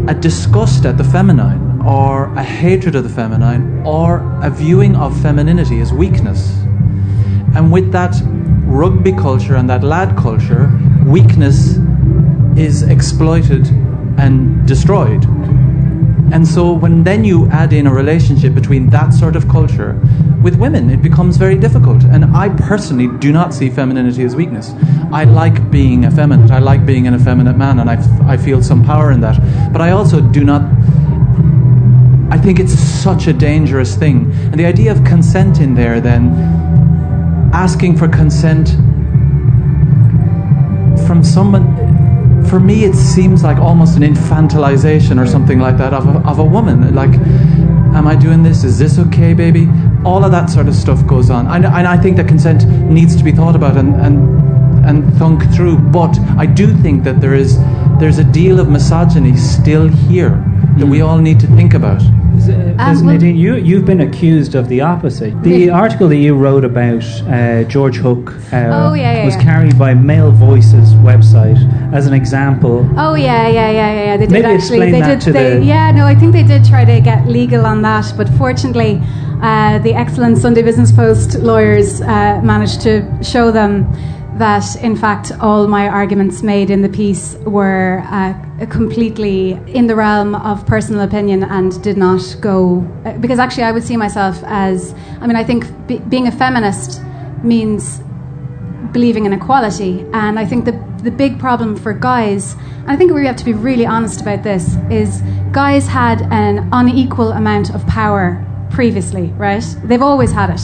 [0.08, 5.20] a disgust at the feminine, or a hatred of the feminine, or a viewing of
[5.24, 6.56] femininity as weakness.
[7.56, 8.16] And with that
[8.74, 10.72] rugby culture and that lad culture,
[11.06, 11.78] weakness
[12.58, 13.68] is exploited
[14.18, 15.24] and destroyed.
[16.34, 19.94] And so when then you add in a relationship between that sort of culture
[20.42, 22.04] with women, it becomes very difficult.
[22.06, 24.74] And I personally do not see femininity as weakness.
[25.12, 26.50] I like being effeminate.
[26.50, 29.38] I like being an effeminate man, and I, f- I feel some power in that.
[29.72, 30.64] But I also do not
[32.34, 34.32] I think it's such a dangerous thing.
[34.34, 36.34] And the idea of consent in there, then,
[37.54, 38.70] asking for consent
[41.06, 41.64] from someone,
[42.48, 46.40] for me, it seems like almost an infantilization or something like that of a, of
[46.40, 46.94] a woman.
[46.94, 47.14] Like,
[47.96, 48.64] am I doing this?
[48.64, 49.70] Is this okay, baby?
[50.04, 51.48] All of that sort of stuff goes on.
[51.48, 55.44] And, and I think that consent needs to be thought about and, and, and thunk
[55.54, 55.78] through.
[55.78, 57.58] But I do think that there is
[58.00, 60.44] there's a deal of misogyny still here
[60.78, 61.08] that we mm.
[61.08, 62.02] all need to think about.
[62.74, 65.34] Because Nadine, you you've been accused of the opposite.
[65.44, 69.44] The article that you wrote about uh, George Hook uh, Oh, yeah, yeah, was yeah.
[69.44, 71.60] carried by Male Voices website
[71.94, 72.88] as an example.
[72.98, 74.04] Oh yeah, yeah, yeah, yeah.
[74.06, 74.18] yeah.
[74.18, 74.56] They did Maybe actually.
[74.58, 75.22] explain They that did.
[75.22, 78.12] to they, the- Yeah, no, I think they did try to get legal on that,
[78.18, 79.02] but fortunately,
[79.42, 83.86] uh, the excellent Sunday Business Post lawyers uh, managed to show them
[84.38, 89.96] that, in fact, all my arguments made in the piece were uh, completely in the
[89.96, 92.86] realm of personal opinion and did not go.
[93.06, 94.94] uh, Because actually, I would see myself as.
[95.22, 97.02] I mean, I think be, being a feminist
[97.44, 98.02] means
[98.92, 100.06] believing in equality.
[100.14, 100.72] And I think the,
[101.04, 104.44] the big problem for guys, and I think we have to be really honest about
[104.44, 109.64] this, is guys had an unequal amount of power previously, right?
[109.84, 110.62] They've always had it.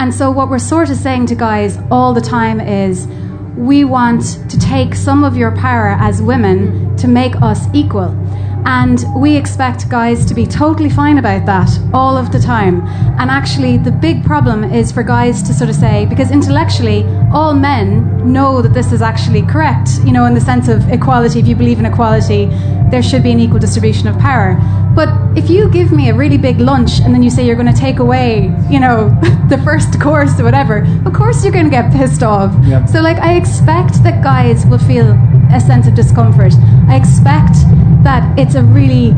[0.00, 3.06] And so what we're sort of saying to guys all the time is
[3.54, 8.16] we want to take some of your power as women to make us equal.
[8.64, 12.80] And we expect guys to be totally fine about that all of the time.
[13.18, 17.52] And actually, the big problem is for guys to sort of say, because intellectually, all
[17.52, 21.40] men know that this is actually correct, you know, in the sense of equality.
[21.40, 22.46] If you believe in equality,
[22.90, 24.58] there should be an equal distribution of power.
[24.94, 27.72] But if you give me a really big lunch and then you say you're going
[27.72, 29.08] to take away, you know,
[29.48, 32.54] the first course or whatever, of course you're going to get pissed off.
[32.66, 32.88] Yep.
[32.88, 35.12] So, like, I expect that guys will feel
[35.52, 36.54] a sense of discomfort.
[36.88, 37.54] I expect
[38.02, 39.12] that it's a really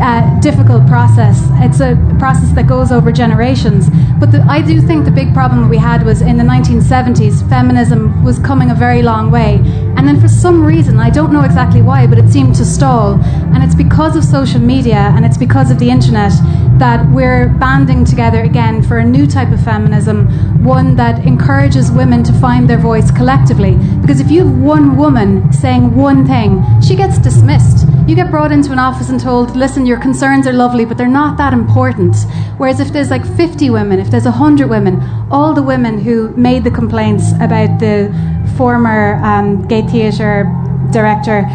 [0.00, 1.48] uh, difficult process.
[1.60, 3.88] It's a process that goes over generations.
[4.20, 8.24] But the, I do think the big problem we had was in the 1970s, feminism
[8.24, 9.56] was coming a very long way.
[9.96, 13.20] And then for some reason, I don't know exactly why, but it seemed to stall.
[13.52, 16.32] And it's because of social media and it's because of the internet
[16.78, 20.28] that we're banding together again for a new type of feminism,
[20.64, 23.74] one that encourages women to find their voice collectively.
[24.00, 27.86] Because if you have one woman saying one thing, she gets dismissed.
[28.08, 31.06] You get brought into an office and told, listen, your concerns are lovely, but they're
[31.06, 32.16] not that important.
[32.56, 36.64] Whereas if there's like 50 women, if there's 100 women, all the women who made
[36.64, 38.10] the complaints about the
[38.56, 40.50] former um, gay theatre
[40.90, 41.46] director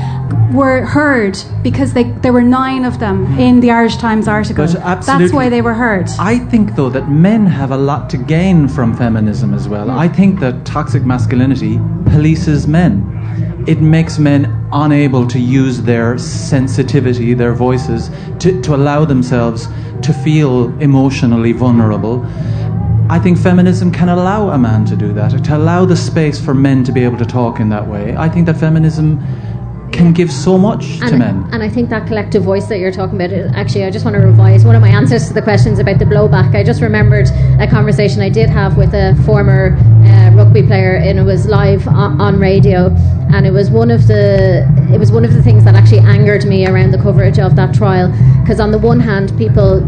[0.53, 4.67] were heard because they, there were nine of them in the Irish Times article.
[4.67, 6.07] That's why they were heard.
[6.19, 9.89] I think, though, that men have a lot to gain from feminism as well.
[9.89, 11.77] I think that toxic masculinity
[12.13, 13.09] polices men.
[13.67, 19.67] It makes men unable to use their sensitivity, their voices, to, to allow themselves
[20.02, 22.26] to feel emotionally vulnerable.
[23.10, 26.54] I think feminism can allow a man to do that, to allow the space for
[26.54, 28.15] men to be able to talk in that way.
[28.15, 29.19] I think that feminism
[29.93, 31.49] can give so much to and, men.
[31.51, 34.21] and I think that collective voice that you're talking about, actually, I just want to
[34.21, 36.56] revise one of my answers to the questions about the blowback.
[36.56, 37.27] I just remembered
[37.60, 41.88] a conversation I did have with a former uh, rugby player, and it was live
[41.88, 42.89] on, on radio.
[43.34, 46.45] And it was one of the it was one of the things that actually angered
[46.45, 48.10] me around the coverage of that trial,
[48.41, 49.82] because on the one hand, people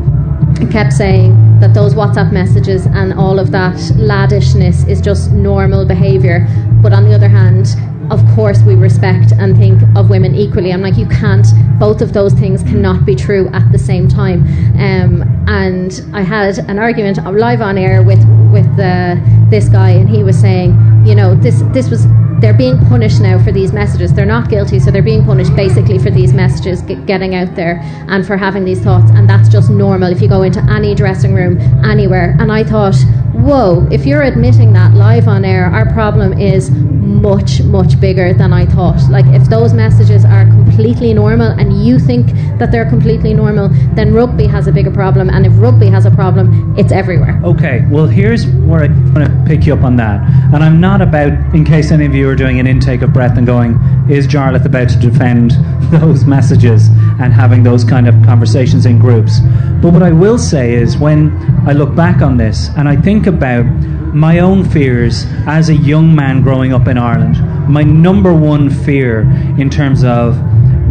[0.71, 6.47] kept saying that those WhatsApp messages and all of that laddishness is just normal behaviour.
[6.81, 7.67] But on the other hand,
[8.11, 10.71] of course, we respect and think of women equally.
[10.71, 11.47] I'm like, you can't,
[11.79, 14.43] both of those things cannot be true at the same time.
[14.77, 19.15] Um, and I had an argument live on air with, with uh,
[19.49, 22.07] this guy, and he was saying, you know, this, this was
[22.39, 24.13] they're being punished now for these messages.
[24.13, 27.79] They're not guilty, so they're being punished basically for these messages g- getting out there
[28.09, 29.09] and for having these thoughts.
[29.11, 32.35] And that's just normal if you go into any dressing room anywhere.
[32.39, 32.95] And I thought,
[33.33, 38.51] whoa, if you're admitting that live on air, our problem is much, much bigger than
[38.51, 39.01] I thought.
[39.09, 42.27] Like, if those messages are completely normal and you think
[42.59, 45.29] that they're completely normal, then rugby has a bigger problem.
[45.29, 47.39] And if rugby has a problem, it's everywhere.
[47.43, 50.21] Okay, well, here's where I'm going to pick you up on that.
[50.53, 53.37] And I'm not about, in case any of you are doing an intake of breath
[53.37, 53.73] and going,
[54.09, 55.51] is Jarlath about to defend
[55.91, 56.87] those messages
[57.19, 59.39] and having those kind of conversations in groups?
[59.81, 61.35] But what I will say is when
[61.67, 63.65] I look back on this and I think about
[64.13, 67.37] my own fears as a young man growing up in Ireland,
[67.69, 69.21] my number one fear
[69.59, 70.35] in terms of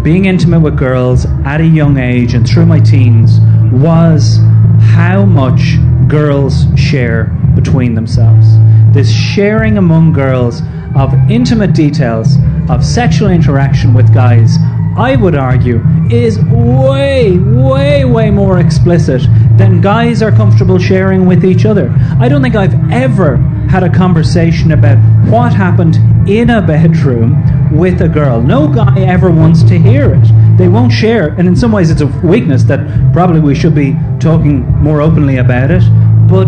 [0.02, 3.40] being intimate with girls at a young age and through my teens
[3.72, 4.38] was
[4.80, 5.76] how much
[6.08, 8.46] girls share between themselves.
[8.94, 10.62] This sharing among girls
[10.94, 12.36] of intimate details
[12.70, 14.56] of sexual interaction with guys
[14.96, 19.22] I would argue, is way, way, way more explicit
[19.56, 21.92] than guys are comfortable sharing with each other.
[22.20, 25.96] I don't think I've ever had a conversation about what happened
[26.28, 28.40] in a bedroom with a girl.
[28.40, 30.58] No guy ever wants to hear it.
[30.58, 33.96] They won't share, and in some ways, it's a weakness that probably we should be
[34.20, 35.82] talking more openly about it.
[36.28, 36.46] But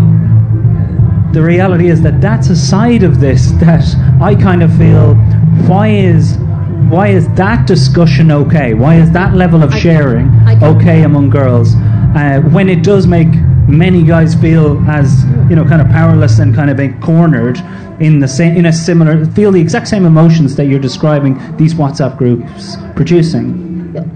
[1.36, 3.84] the reality is that that's a side of this that
[4.22, 5.14] I kind of feel
[5.68, 6.38] why is
[6.88, 8.72] why is that discussion okay?
[8.72, 10.28] Why is that level of sharing
[10.62, 13.28] okay among girls uh, when it does make
[13.68, 17.58] many guys feel as you know kind of powerless and kind of cornered
[18.00, 21.74] in the same in a similar feel the exact same emotions that you're describing these
[21.74, 23.65] WhatsApp groups producing.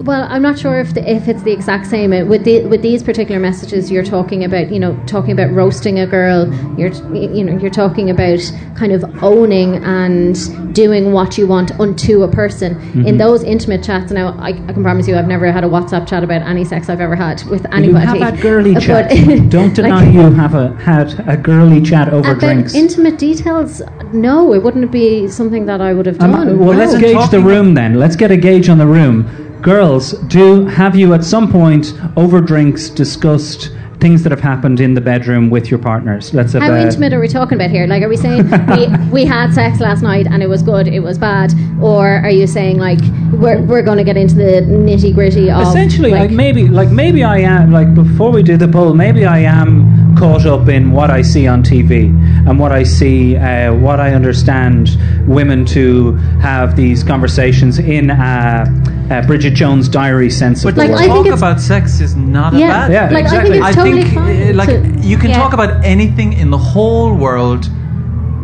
[0.05, 2.83] Well, I'm not sure if the, if it's the exact same Uh, with the, with
[2.83, 3.91] these particular messages.
[3.91, 6.53] You're talking about you know talking about roasting a girl.
[6.79, 8.41] You're you know you're talking about
[8.77, 13.19] kind of owning and doing what you want unto a person in Mhm.
[13.19, 14.11] those intimate chats.
[14.13, 16.89] Now, I, I can promise you, I've never had a WhatsApp chat about any sex
[16.89, 17.89] I've ever had with anybody.
[17.89, 18.21] You anybody.
[18.21, 19.11] have had girly But- chat.
[19.51, 22.75] Don't deny like- you have a, had a girly chat over About drinks.
[22.75, 26.59] intimate details, no, it wouldn't be something that I would have Um, done.
[26.59, 27.95] well, let's gauge the room then.
[27.99, 29.27] Let's get a gauge on the room.
[29.63, 33.71] Girls, do have you at some point over drinks discussed
[34.01, 36.33] things that have happened in the bedroom with your partners?
[36.33, 37.87] Let's How intimate are we talking about here?
[37.87, 41.01] Like, are we saying we, we had sex last night and it was good, it
[41.01, 43.01] was bad, or are you saying like
[43.33, 46.89] we're, we're going to get into the nitty gritty of Essentially, like, like maybe, like
[46.89, 49.90] maybe I am, like before we do the poll, maybe I am
[50.21, 52.09] caught up in what I see on TV
[52.47, 54.91] and what I see, uh, what I understand
[55.27, 58.67] women to have these conversations in a,
[59.11, 61.07] a Bridget Jones' diary sense of But the to word.
[61.07, 62.67] talk about sex is not Yeah.
[62.67, 63.15] a bad Yeah, thing.
[63.15, 65.39] Like, I think it's totally think, fine uh, like to- you can Yeah.
[65.39, 67.71] talk about anything in the whole world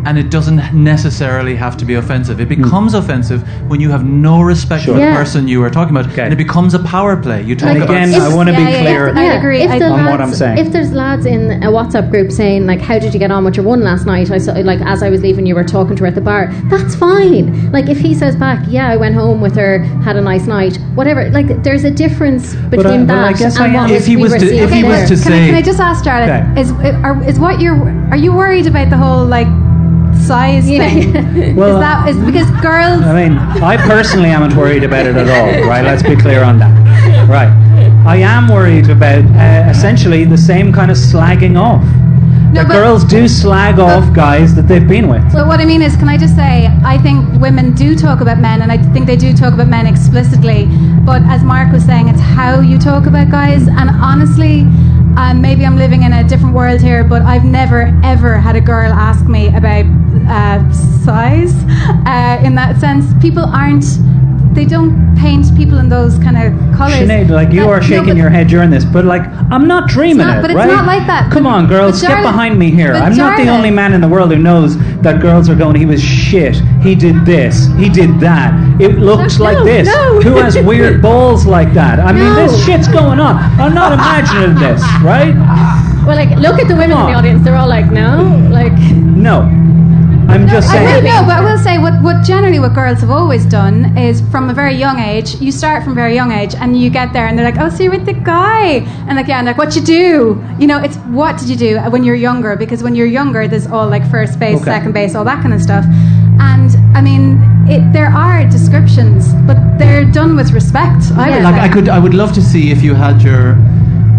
[0.06, 2.40] and it doesn't necessarily have to be offensive.
[2.40, 4.96] It becomes offensive when you have no respect for Hmm.
[4.98, 5.16] The Yeah.
[5.16, 7.42] person you are talking about, and it becomes a power play.
[7.42, 8.24] You talk And about again, sex.
[8.24, 9.42] I want to be clear Yeah,
[9.74, 10.58] if the on lads, what I'm saying.
[10.58, 13.56] If there's lads in a WhatsApp group saying like, "How did you get on with
[13.56, 16.02] your one last night?" I saw like as I was leaving, you were talking to
[16.04, 16.50] her at the bar.
[16.70, 17.70] That's fine.
[17.72, 19.72] Like if he says back, "Yeah, I went home with her,
[20.04, 21.28] had a nice night," whatever.
[21.30, 24.00] Like there's a difference between I- but I that guess and I what am- was
[24.00, 25.16] If he we was were to- seeing if he was there.
[25.16, 26.28] to Can I, can I just ask Jarlath?
[26.54, 26.60] Okay.
[26.60, 27.76] Is are, is what you're
[28.12, 29.48] are you worried about the whole like
[30.26, 31.12] size thing?
[31.56, 33.02] Well, is that is because girls?
[33.02, 35.84] I mean, I personally am not worried about it at all, right?
[35.84, 36.74] Let's be clear on that.
[37.28, 37.52] Right.
[38.06, 41.82] I am worried about uh, essentially the same kind of slagging off.
[42.52, 45.24] No, that but- girls do slag off guys that they've been with.
[45.32, 48.38] But what I mean is, can I just say, I think women do talk about
[48.38, 50.66] men, and I think they do talk about men explicitly.
[51.04, 53.66] But as Mark was saying, it's how you talk about guys.
[53.68, 54.64] And honestly,
[55.16, 58.60] um, maybe I'm living in a different world here, but I've never ever had a
[58.60, 59.86] girl ask me about
[60.28, 60.72] uh,
[61.04, 61.54] size.
[62.06, 63.84] Uh, in that sense, people aren't.
[64.56, 66.94] They don't paint people in those kind of colours.
[66.94, 69.88] Sinead, like you That- are shaking but- your head during this, but like I'm not
[69.88, 71.30] dreaming not- it, but it's not like that.
[71.30, 72.94] Come But- on, girls, but get behind me here.
[72.94, 75.76] I'm not the only man in the world who knows that girls are going.
[75.76, 76.56] He was shit.
[76.80, 77.68] He did this.
[77.76, 78.54] He did that.
[78.80, 79.86] It looks No, like this.
[79.88, 80.20] no.
[80.22, 82.00] Who has weird balls like that?
[82.00, 83.36] I mean, this shit's going on.
[83.60, 85.34] I'm not imagining this, right?
[86.06, 87.42] Well, like look at the women in the audience.
[87.44, 88.10] They're all like, "No,
[88.50, 88.72] like."
[89.28, 89.42] No.
[90.28, 91.04] I'm just I saying.
[91.04, 94.20] will, no, but I will say what, what generally what girls have always done is
[94.30, 97.12] from a very young age, you start from a very young age and you get
[97.12, 98.78] there and they're like, oh, so you're with the guy.
[99.06, 100.44] And like, yeah, and like, what you do?
[100.58, 102.56] You know, it's what did you do when you're younger?
[102.56, 104.64] Because when you're younger, there's all like first base, Okay.
[104.64, 105.84] second base, all that kind of stuff.
[106.38, 111.04] And I mean, it, there are descriptions, but they're done with respect.
[111.16, 111.54] I would like.
[111.54, 113.56] I could, I would love to see if you had your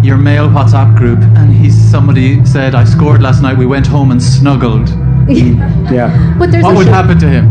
[0.02, 3.56] your male WhatsApp group, and he's somebody said, "I scored last night.
[3.58, 4.88] We went home and snuggled."
[5.92, 6.36] Yeah.
[6.38, 7.46] But there's what would sh- happen to him?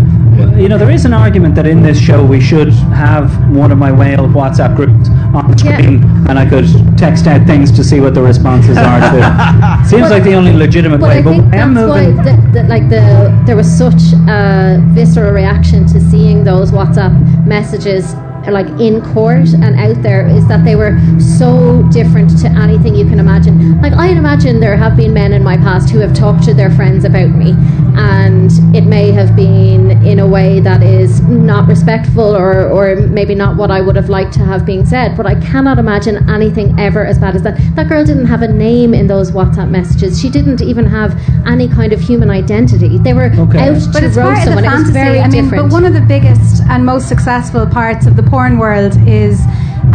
[0.60, 3.80] You know, there is an argument that in this show we should have one of
[3.80, 6.66] my whale WhatsApp groups on the screen, and I could
[6.98, 9.00] text out things to see what the responses are.
[9.00, 11.18] To Seems But- like the only legitimate But way.
[11.18, 12.24] I But think I am that's why, moving.
[12.52, 17.14] the, the, like the there was such a visceral reaction to seeing those WhatsApp
[17.48, 18.14] messages
[18.52, 23.06] like in court and out there is that they were so different to anything you
[23.06, 23.82] can imagine.
[23.82, 26.72] Like I imagine there have been men in my past who have talked to their
[26.72, 27.56] friends about me,
[27.96, 33.36] and it may have been in a way that is not respectful or or maybe
[33.36, 35.16] not what I would have liked to have been said.
[35.18, 37.58] But I cannot imagine anything ever as bad as that.
[37.76, 40.20] That girl didn't have a name in those WhatsApp messages.
[40.20, 42.98] She didn't even have any kind of human identity.
[42.98, 43.50] They were out
[43.94, 44.64] but to it's roast part of the someone.
[44.64, 44.94] It was fantasy.
[44.94, 45.64] very I mean, different.
[45.66, 49.42] but one of the biggest and most successful parts of the porn world is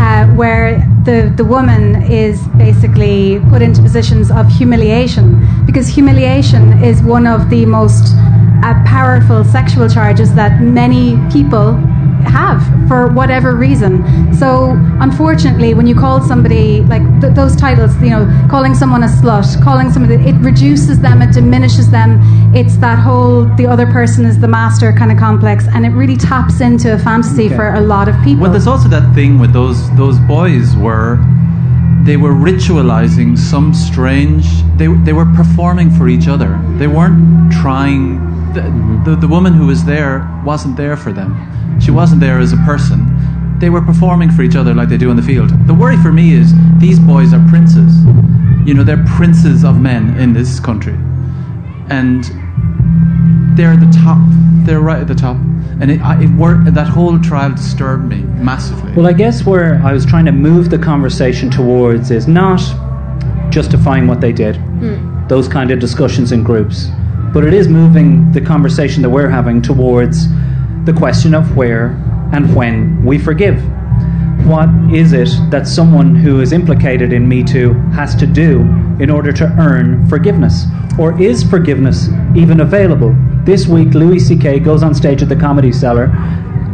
[0.03, 5.27] uh, where the the woman is basically put into positions of humiliation
[5.65, 8.05] because humiliation is one of the most
[8.63, 11.75] uh, powerful sexual charges that many people
[12.23, 13.93] have for whatever reason.
[14.35, 19.09] So unfortunately, when you call somebody like th- those titles, you know, calling someone a
[19.09, 22.21] slut, calling somebody, it reduces them, it diminishes them.
[22.55, 26.17] It's that whole the other person is the master kind of complex, and it really
[26.17, 27.57] taps into a fantasy Okay.
[27.57, 28.43] for a lot of people.
[28.43, 31.19] Well, there's also that thing with those those boys were
[32.05, 34.45] they were ritualizing some strange.
[34.77, 36.61] They they were performing for each other.
[36.79, 38.32] They weren't trying.
[38.55, 38.63] The,
[39.05, 41.81] the, the woman who was there wasn't there for them.
[41.81, 43.59] She wasn't there as a person.
[43.59, 45.51] They were performing for each other like they do in the field.
[45.67, 48.05] The worry for me is these boys are princes.
[48.67, 50.95] You know, they're princes of men in this country,
[51.89, 52.25] and
[53.57, 54.19] they're at the top.
[54.67, 55.37] They're right at the top,
[55.81, 56.73] and it, I, it worked.
[56.75, 58.93] That whole trial disturbed me massively.
[58.93, 62.61] Well, I guess where I was trying to move the conversation towards is not
[63.51, 65.27] justifying what they did, hmm.
[65.29, 66.89] those kind of discussions in groups,
[67.33, 70.29] but it is moving the conversation that we're having towards
[70.85, 71.91] the question of where
[72.33, 73.63] and when we forgive.
[74.47, 78.61] What is it that someone who is implicated in Me Too has to do
[79.01, 80.67] in order to earn forgiveness?
[80.99, 83.17] Or is forgiveness even available?
[83.45, 84.59] This week, Louis C.K.
[84.61, 86.09] goes on stage at the Comedy Cellar,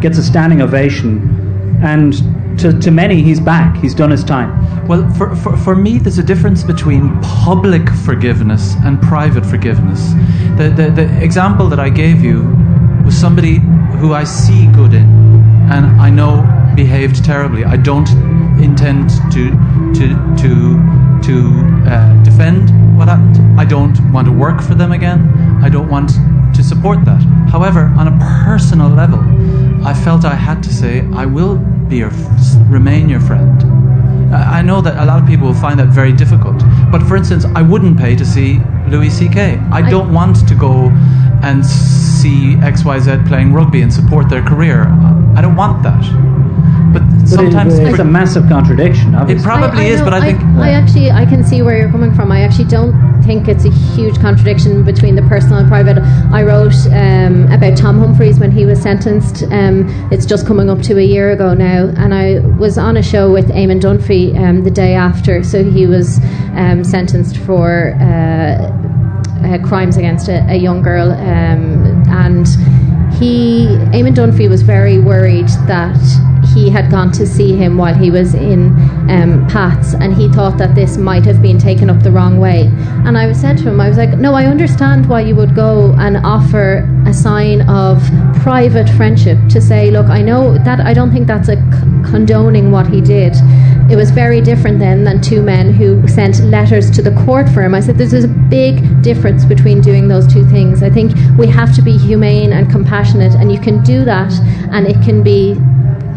[0.01, 2.15] gets a standing ovation, and
[2.59, 3.77] to, to many, he's back.
[3.77, 4.87] He's done his time.
[4.87, 10.13] Well, for, for, for me, there's a difference between public forgiveness and private forgiveness.
[10.57, 12.43] The, the, the example that I gave you
[13.05, 13.61] was somebody
[13.99, 15.07] who I see good in
[15.71, 16.43] and I know
[16.75, 17.65] behaved terribly.
[17.65, 18.09] I don't
[18.61, 19.51] intend to,
[19.95, 20.09] to,
[20.43, 23.61] to, to uh, defend what happened.
[23.61, 25.29] I don't want to work for them again.
[25.63, 26.11] I don't want
[26.55, 27.23] to support that.
[27.51, 29.21] However, on a personal level,
[29.85, 31.57] I felt I had to say, I will
[31.89, 32.11] be your,
[32.69, 33.63] remain your friend.
[34.35, 36.59] I I know that a lot of people will find that very difficult.
[36.91, 39.59] But for instance, I wouldn't pay to see Louis C.K.
[39.73, 40.91] I don't want to go
[41.43, 44.89] and see XYZ playing rugby and support their career.
[45.37, 46.03] I don't want that.
[47.31, 49.43] But But sometimes it, it's a massive contradiction, obviously.
[49.43, 52.15] it probably is, know- but I think I actually I can see where you're coming
[52.15, 52.33] from.
[52.33, 55.99] I actually don't think it's a huge contradiction between the personal and private.
[56.33, 59.43] I wrote um, about Tom Humphreys when he was sentenced.
[59.45, 63.03] Um, it's just coming up to a year ago now, and I was on a
[63.03, 65.43] show with Eamon Dunphy um, the day after.
[65.45, 66.19] So he was
[66.55, 67.95] um, sentenced for.
[68.01, 68.75] Uh,
[69.39, 72.47] uh, crimes against a, a young girl, um, and
[73.15, 75.97] he, Eamon Dunphy, was very worried that
[76.59, 78.69] he had gone to see him while he was in
[79.11, 82.63] um, Pat's, and he thought that this might have been taken up the wrong way.
[83.07, 85.95] And I said to him, I was like, No, I understand why you would go
[85.99, 88.03] and offer a sign of
[88.43, 92.73] private friendship to say, Look, I know that I don't think that's a c- condoning
[92.73, 93.35] what he did.
[93.91, 97.63] It was very different then than two men who sent letters to the court for
[97.63, 97.75] him.
[97.75, 100.83] I said there's a big difference between doing those two things.
[100.83, 104.33] I think we have to be humane and compassionate, and you can do that,
[104.73, 105.57] and it can be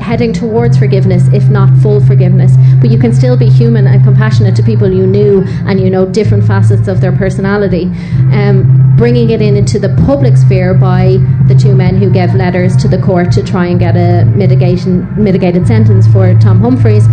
[0.01, 2.53] heading towards forgiveness, if not full forgiveness.
[2.81, 6.05] But you can still be human and compassionate to people you knew and you know
[6.05, 7.85] different facets of their personality.
[8.33, 12.75] Um, bringing it in into the public sphere by the two men who gave letters
[12.77, 17.07] to the court to try and get a mitigation mitigated sentence for Tom Humphreys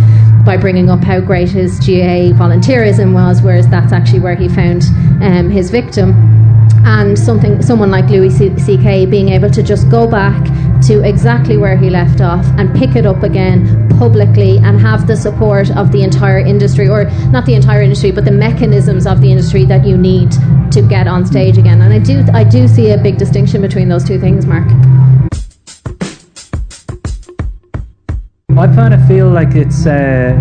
[0.45, 4.83] by bringing up how great his GAA volunteerism was, whereas that's actually where he found
[5.21, 6.48] um, his victim
[6.89, 9.05] and something someone like Louis C.K.
[9.05, 10.43] being able to just go back
[10.87, 15.15] to exactly where he left off and pick it up again publicly and have the
[15.15, 19.29] support of the entire industry or not the entire industry but the mechanisms of the
[19.29, 20.31] industry that you need
[20.71, 23.87] to get on stage again and I do I do see a big distinction between
[23.87, 24.67] those two things Mark
[28.57, 30.33] I kind of feel like it's a,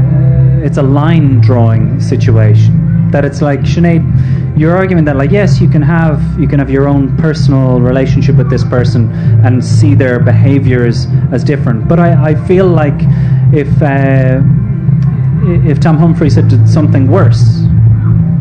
[0.64, 3.10] it's a line drawing situation.
[3.12, 4.02] That it's like Sinead,
[4.58, 8.36] you're arguing that like yes, you can have you can have your own personal relationship
[8.36, 9.10] with this person
[9.44, 11.88] and see their behaviours as different.
[11.88, 12.98] But I, I feel like
[13.52, 14.40] if uh,
[15.64, 17.62] if Tom Humphreys had did something worse,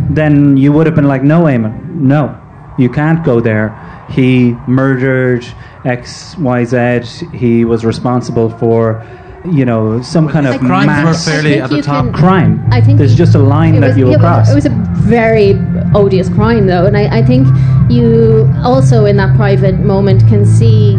[0.09, 2.39] then you would have been like, no, Eamon, no,
[2.78, 3.70] you can't go there.
[4.09, 5.45] He murdered
[5.86, 7.28] X, Y, Z.
[7.34, 9.05] He was responsible for,
[9.46, 12.06] you know, some kind of his crimes were mass fairly I at the top.
[12.06, 12.68] can- crime.
[12.72, 14.52] I think there's just a line it that was, you yeah, will well, cross.
[14.52, 14.70] It was a
[15.08, 15.54] very
[15.94, 17.48] odious crime, though, and I, I think
[17.90, 20.96] you also in that private moment can see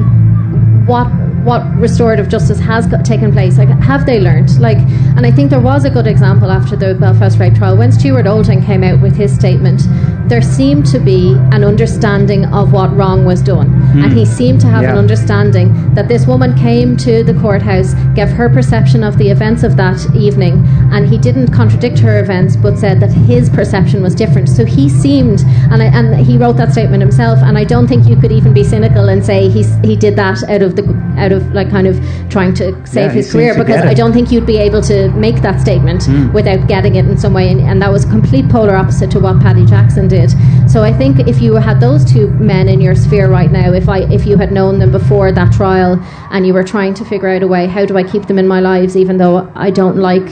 [0.86, 1.06] what
[1.44, 3.58] what restorative justice has got, taken place.
[3.58, 4.60] Like, have they learned?
[4.60, 7.92] Like, and I think there was a good example after the Belfast rape trial when
[7.92, 9.82] Stuart Olding came out with his statement
[10.28, 13.68] there seemed to be an understanding of what wrong was done.
[13.68, 14.04] Hmm.
[14.04, 18.28] And he seemed to have an understanding that this woman came to the courthouse, gave
[18.28, 22.78] her perception of the events of that evening, and he didn't contradict her events but
[22.78, 24.48] said that his perception was different.
[24.48, 28.06] So he seemed, and, I, and he wrote that statement himself, and I don't think
[28.06, 31.27] you could even be cynical and say he's, he did that out of the out
[31.32, 31.98] of like kind of
[32.30, 33.84] trying to save Yeah, his career because.
[33.84, 36.32] I don't think you'd be able to make that statement Mm.
[36.32, 39.40] without getting it in some way, and, and that was complete polar opposite to what
[39.40, 40.30] Paddy Jackson did.
[40.68, 43.88] So I think if you had those two men in your sphere right now, if
[43.88, 45.98] I if you had known them before that trial
[46.30, 48.46] and you were trying to figure out a way, how do I keep them in
[48.46, 50.26] my lives, even though I don't like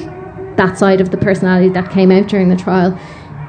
[0.57, 2.99] that side of the personality that came out during the trial.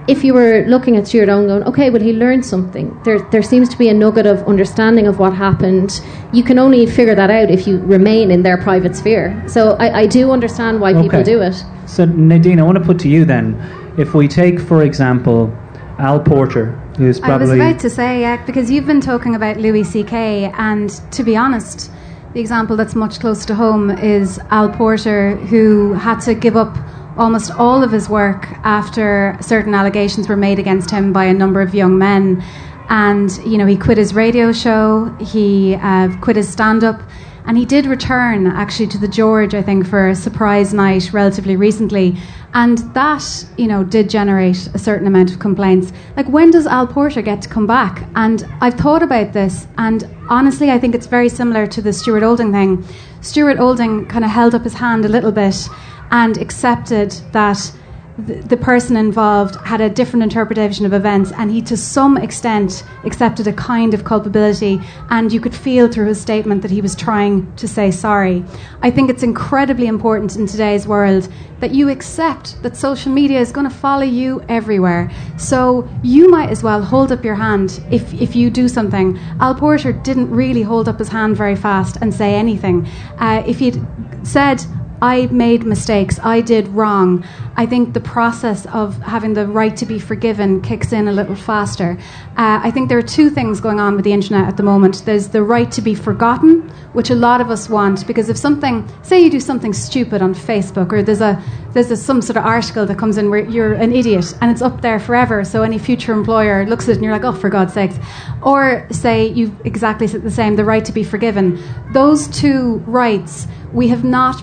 [0.07, 2.97] If you were looking at Stuart Olding going, okay, well, he learned something.
[3.03, 6.01] There, there seems to be a nugget of understanding of what happened.
[6.31, 9.43] You can only figure that out if you remain in their private sphere.
[9.47, 11.61] So I, I do understand why people do it.
[11.87, 13.55] So Nadine, I want to put to you then,
[13.97, 15.53] if we take, for example,
[15.99, 17.33] Al Porter, who's probably.
[17.33, 20.89] I was probably about to say, yeah, because you've been talking about Louis C.K., and
[21.11, 21.91] to be honest,
[22.33, 26.77] the example that's much closer to home is Al Porter, who had to give up
[27.17, 31.61] almost all of his work after certain allegations were made against him by a number
[31.61, 32.43] of young men.
[32.89, 37.01] And, you know, he quit his radio show, he uh, quit his stand up,
[37.45, 41.55] and he did return actually to the George, I think, for a surprise night relatively
[41.55, 42.17] recently.
[42.53, 45.93] And that, you know, did generate a certain amount of complaints.
[46.15, 48.07] Like, when does Al Porter get to come back?
[48.15, 52.23] And I've thought about this, and honestly, I think it's very similar to the Stuart
[52.23, 52.85] Olding thing.
[53.21, 55.69] Stuart Olding kind of held up his hand a little bit
[56.11, 57.71] and accepted that
[58.17, 63.47] the, person involved had a different interpretation of events, and he, to some extent, accepted
[63.47, 64.81] a kind of culpability.
[65.09, 68.43] And you could feel through his statement that he was trying to say sorry.
[68.81, 73.51] I think it's incredibly important in today's world that you accept that social media is
[73.51, 75.11] going to follow you everywhere.
[75.37, 79.19] So you might as well hold up your hand if, if you do something.
[79.39, 82.87] Al Porter didn't really hold up his hand very fast and say anything.
[83.17, 83.79] Uh, if he'd
[84.23, 84.63] said,
[85.01, 86.19] I made mistakes.
[86.23, 87.23] I did wrong.
[87.55, 91.35] I think the process of having the right to be forgiven kicks in a little
[91.35, 91.97] faster.
[92.37, 95.03] Uh, I think there are two things going on with the internet at the moment.
[95.05, 98.87] There's the right to be forgotten, which a lot of us want, because if something,
[99.03, 101.41] say you do something stupid on Facebook, or there's a
[101.73, 104.63] there's a, some sort of article that comes in where you're an idiot and it's
[104.63, 107.49] up there forever, so any future employer looks at it and you're like, oh, for
[107.49, 107.99] God's sakes.
[108.41, 111.61] Or say you exactly said the same, the right to be forgiven.
[111.93, 114.41] Those two rights we have not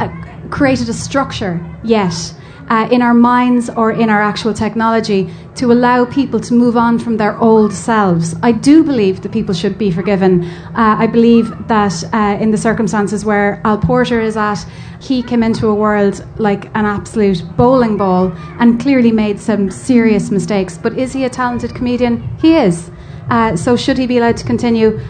[0.00, 0.08] uh,
[0.50, 2.34] created a structure yet
[2.68, 6.98] uh, in our minds or in our actual technology to allow people to move on
[6.98, 8.34] from their old selves.
[8.42, 10.44] I do believe that people should be forgiven.
[10.44, 14.64] Uh, I believe that uh, in the circumstances where Al Porter is at,
[15.00, 20.30] he came into a world like an absolute bowling ball and clearly made some serious
[20.30, 20.78] mistakes.
[20.78, 22.22] But is he a talented comedian?
[22.38, 22.90] He is.
[23.30, 25.00] Uh, so should he be allowed to continue?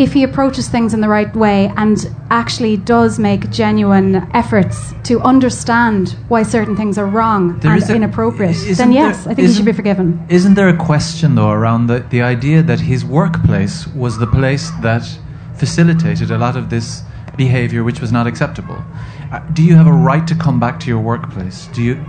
[0.00, 1.96] If he approaches things in the right way and
[2.30, 7.94] actually does make genuine efforts to understand why certain things are wrong There and a-
[7.94, 10.06] inappropriate, then yes, there- I think he should be forgiven.
[10.30, 14.70] Isn't there a question, though, around the, the idea that his workplace was the place
[14.80, 15.02] that
[15.56, 17.02] facilitated a lot of this
[17.36, 18.78] behavior which was not acceptable?
[19.32, 21.68] Uh, do you have a right to come back to your workplace?
[21.68, 22.04] Do you.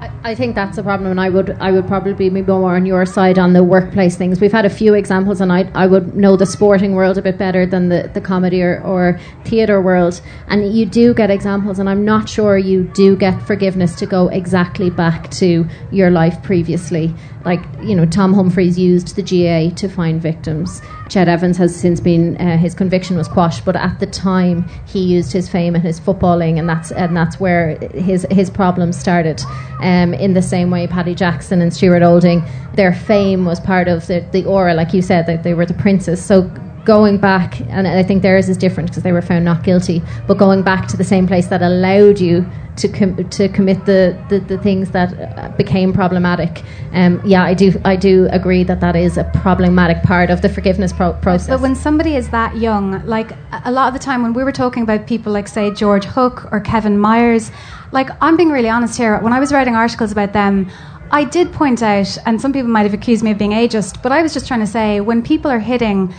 [0.00, 2.86] I, I think that's the problem, and I would I would probably be more on
[2.86, 4.40] your side on the workplace things.
[4.40, 7.36] We've had a few examples, and I I would know the sporting world a bit
[7.36, 10.20] better than the, the comedy or, or theatre world.
[10.48, 14.28] And you do get examples, and I'm not sure you do get forgiveness to go
[14.28, 17.14] exactly back to your life previously.
[17.44, 20.80] Like you know, Tom Humphreys used the GAA to find victims.
[21.08, 25.00] Ched Evans has since been uh, his conviction was quashed, but at the time he
[25.00, 29.40] used his fame and his footballing, and that's and that's where his his problems started.
[29.80, 32.42] Um, in the same way, Paddy Jackson and Stuart Olding,
[32.74, 35.74] their fame was part of the, the aura, like you said, that they were the
[35.74, 36.24] princes.
[36.24, 36.50] So
[36.86, 40.38] going back, and I think theirs is different because they were found not guilty, but
[40.38, 44.38] going back to the same place that allowed you to com- to commit the, the,
[44.38, 46.62] the things that uh, became problematic.
[46.92, 50.48] Um, yeah, I do I do agree that that is a problematic part of the
[50.48, 51.48] forgiveness pro- process.
[51.48, 53.32] But when somebody is that young, like
[53.64, 56.50] a lot of the time when we were talking about people like, say, George Hook
[56.52, 57.50] or Kevin Myers,
[57.92, 59.18] like I'm being really honest here.
[59.18, 60.70] When I was writing articles about them,
[61.10, 64.12] I did point out, and some people might have accused me of being ageist, but
[64.12, 66.12] I was just trying to say when people are hitting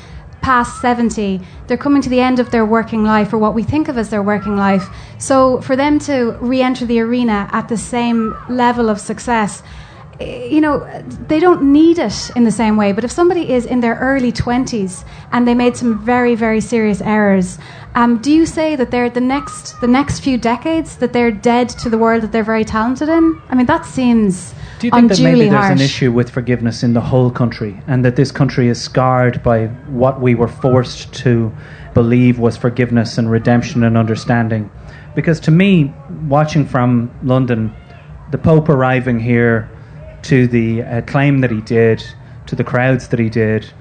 [0.48, 3.89] past 70, they're coming to the end of their working life or what we think
[3.89, 4.88] of as their working life.
[5.18, 9.62] So for them to re enter the arena at the same level of success,
[10.22, 10.78] eh, you know,
[11.28, 12.93] they don't need it in the same way.
[12.93, 17.02] But if somebody is in their early 20s and they made some very, very serious
[17.02, 17.60] errors,
[17.95, 21.68] um, do you say that they're the next, the next few decades that they're dead
[21.82, 23.41] to the world that they're very talented in?
[23.50, 25.72] I mean, that seems Do you think that maybe there's harsh.
[25.72, 29.68] an issue with forgiveness in the whole country, and that this country is scarred by
[29.88, 31.52] what we were forced to
[31.94, 34.70] believe was forgiveness and redemption and understanding?
[35.16, 35.94] Because to me,
[36.28, 37.74] watching from London,
[38.30, 39.70] the Pope arriving here,
[40.24, 42.04] to the uh, claim that he did,
[42.48, 43.72] to the crowds that he did,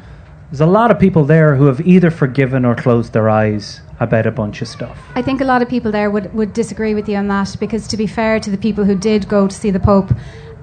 [0.50, 4.26] there's a lot of people there who have either forgiven or closed their eyes about
[4.26, 4.96] a bunch of stuff.
[5.14, 7.88] I think a lot of people there would, would disagree with you on that because,
[7.88, 10.12] to be fair to the people who did go to see the Pope,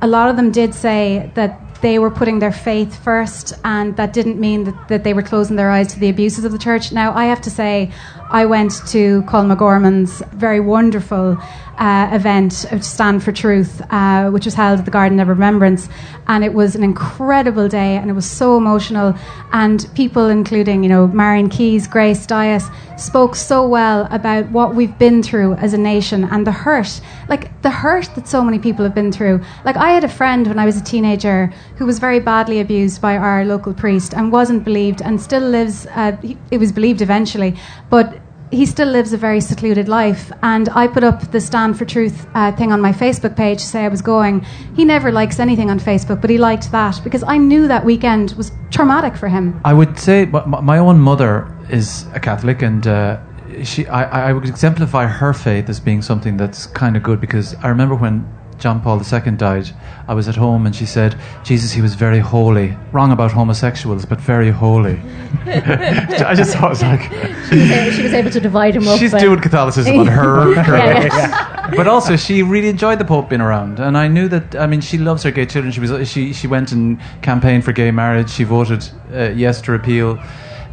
[0.03, 4.11] a lot of them did say that they were putting their faith first, and that
[4.11, 6.91] didn't mean that, that they were closing their eyes to the abuses of the church.
[6.91, 7.89] Now, I have to say,
[8.29, 11.37] I went to Colm O'Gorman's very wonderful
[11.77, 15.87] uh, event Stand for Truth, uh, which was held at the Garden of Remembrance,
[16.27, 19.15] and it was an incredible day, and it was so emotional.
[19.53, 22.67] And people, including you know Marian Keyes, Grace Dyas,
[23.03, 27.61] spoke so well about what we've been through as a nation and the hurt, like
[27.61, 29.41] the hurt that so many people have been through.
[29.65, 33.01] Like I had a friend when I was a teenager who was very badly abused
[33.01, 35.85] by our local priest and wasn't believed, and still lives.
[35.87, 36.15] Uh,
[36.49, 37.55] it was believed eventually,
[37.89, 38.19] but
[38.53, 40.31] he still lives a very secluded life.
[40.43, 43.65] And I put up the Stand for Truth uh, thing on my Facebook page to
[43.65, 44.45] say I was going.
[44.75, 48.33] He never likes anything on Facebook, but he liked that because I knew that weekend
[48.33, 49.59] was traumatic for him.
[49.65, 53.19] I would say my own mother is a Catholic, and uh,
[53.63, 57.55] she I, I would exemplify her faith as being something that's kind of good because
[57.55, 58.25] I remember when
[58.63, 59.69] John Paul II died,
[60.07, 62.77] I was at home and she said, Jesus, he was very holy.
[62.93, 65.01] Wrong about homosexuals, but very holy.
[65.45, 67.01] I just thought it was like.
[67.49, 68.97] She was, a- she was able to divide him up.
[68.99, 70.53] She's doing Catholicism on her.
[70.63, 71.71] her Yeah, yeah.
[71.75, 74.55] but also, she really enjoyed the Pope being around, and I knew that.
[74.55, 75.73] I mean, she loves her gay children.
[75.73, 78.29] She was she she went and campaigned for gay marriage.
[78.29, 78.81] She voted
[79.13, 80.17] uh, yes to repeal.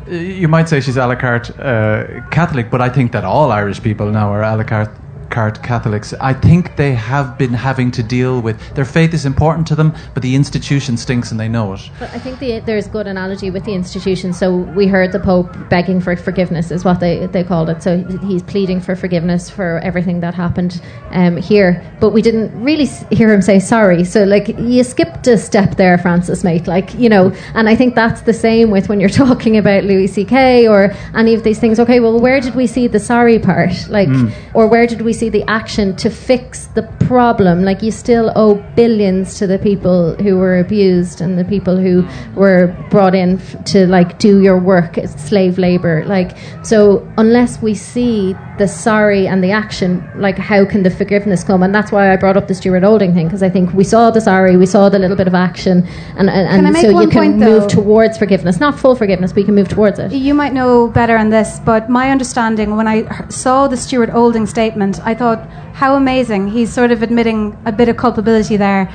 [0.09, 3.51] Uh, You might say she's a la carte uh, Catholic, but I think that all
[3.51, 4.91] Irish people now are a la carte.
[5.31, 6.13] Carte Catholics.
[6.21, 9.95] I think they have been having to deal with their faith is important to them,
[10.15, 11.91] but the institution stinks and they know it.
[11.99, 14.33] But I think the, there's good analogy with the institution.
[14.33, 17.83] So we heard the Pope begging for forgiveness, is what they, they called it.
[17.83, 21.83] So he's pleading for forgiveness for everything that happened um, here.
[22.01, 24.05] But we didn't really hear him say sorry.
[24.05, 26.67] So, like, you skipped a step there, Francis, mate.
[26.67, 30.07] Like, you know, and I think that's the same with when you're talking about Louis
[30.09, 30.67] C.K.
[30.67, 31.79] or any of these things.
[31.79, 33.89] Okay, well, where did we see the sorry part?
[33.89, 34.33] Like, Mm.
[34.55, 37.63] or where did we see the action to fix the problem?
[37.63, 41.97] Like, you still owe billions to the people who were abused and the people who
[42.35, 46.05] were brought in f- to like do your work as slave labor.
[46.07, 46.31] Like,
[46.63, 51.63] so unless we see the sorry and the action, like, how can the forgiveness come?
[51.63, 54.11] And that's why I brought up the Stuart Olding thing because I think we saw
[54.11, 57.39] the sorry, we saw the little bit of action, and and, and so you can
[57.39, 57.69] move though?
[57.69, 60.13] towards forgiveness, not full forgiveness, but you can move towards it.
[60.13, 64.47] You might know better on this, but my understanding when I saw the Stuart Olding
[64.47, 66.49] statement, I thought, how amazing.
[66.49, 68.89] He's sort of admitting a bit of culpability there.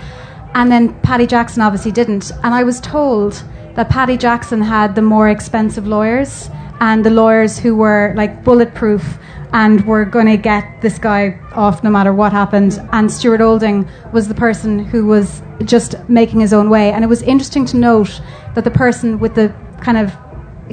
[0.54, 2.32] And then Paddy Jackson obviously didn't.
[2.44, 3.44] And I was told
[3.76, 6.50] that Paddy Jackson had the more expensive lawyers
[6.80, 9.18] and the lawyers who were like bulletproof
[9.52, 12.82] and were going to get this guy off no matter what happened.
[12.94, 16.92] And Stuart Olding was the person who was just making his own way.
[16.92, 18.22] And it was interesting to note
[18.54, 20.14] that the person with the kind of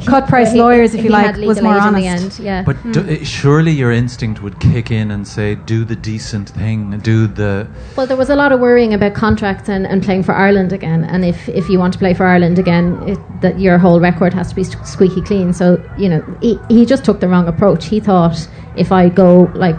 [0.06, 2.38] cut price he- lawyers, if you like, was more aid in the honest.
[2.40, 2.62] end, yeah.
[2.62, 2.92] But Hmm.
[2.92, 7.26] do, uh, surely your instinct would kick in and say, "Do the decent thing, do
[7.26, 7.66] the."
[7.96, 11.04] Well, there was a lot of worrying about contracts and, and playing for Ireland again.
[11.04, 14.32] And if, if you want to play for Ireland again, it, that your whole record
[14.34, 15.52] has to be squeaky clean.
[15.52, 17.86] So, you know, he, he just took the wrong approach.
[17.86, 19.78] He thought if I go like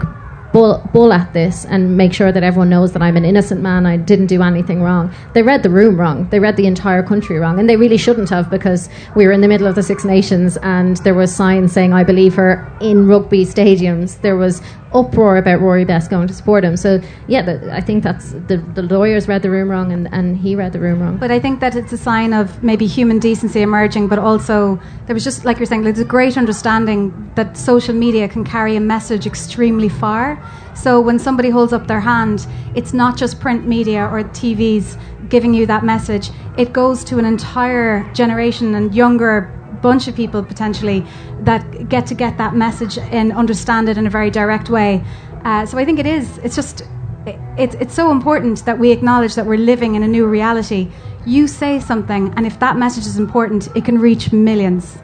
[0.54, 3.86] bull, bull at this and make sure that everyone knows that I'm an innocent man,
[3.86, 5.12] I didn't do anything wrong.
[5.32, 6.28] They read the room wrong.
[6.30, 7.58] They read the entire country wrong.
[7.58, 10.56] And they really shouldn't have because we were in the middle of the Six Nations
[10.58, 14.20] and there was signs saying, I believe her in rugby stadiums.
[14.20, 14.62] There was
[14.94, 16.76] uproar about Rory Best going to support him.
[16.76, 20.36] So, yeah, the, I think that's the, the lawyers read the room wrong and, and
[20.36, 21.16] he read the room wrong.
[21.16, 25.14] But I think that it's a sign of maybe human decency emerging, but also there
[25.14, 28.80] was just, like you're saying, there's a great understanding that social media can carry a
[28.80, 30.40] message extremely far.
[30.74, 35.54] So when somebody holds up their hand, it's not just print media or TVs giving
[35.54, 39.50] you that message, it goes to an entire generation and younger
[39.84, 41.04] bunch of people potentially
[41.44, 45.04] that get to get that message and understand it in a very direct way.
[45.44, 46.38] Uh, so I think it is.
[46.38, 46.82] It's just.
[47.26, 50.82] it- It's, it's so important that we acknowledge that we're living in a new reality.
[51.24, 54.98] You say something, and if that message is important, it can reach millions.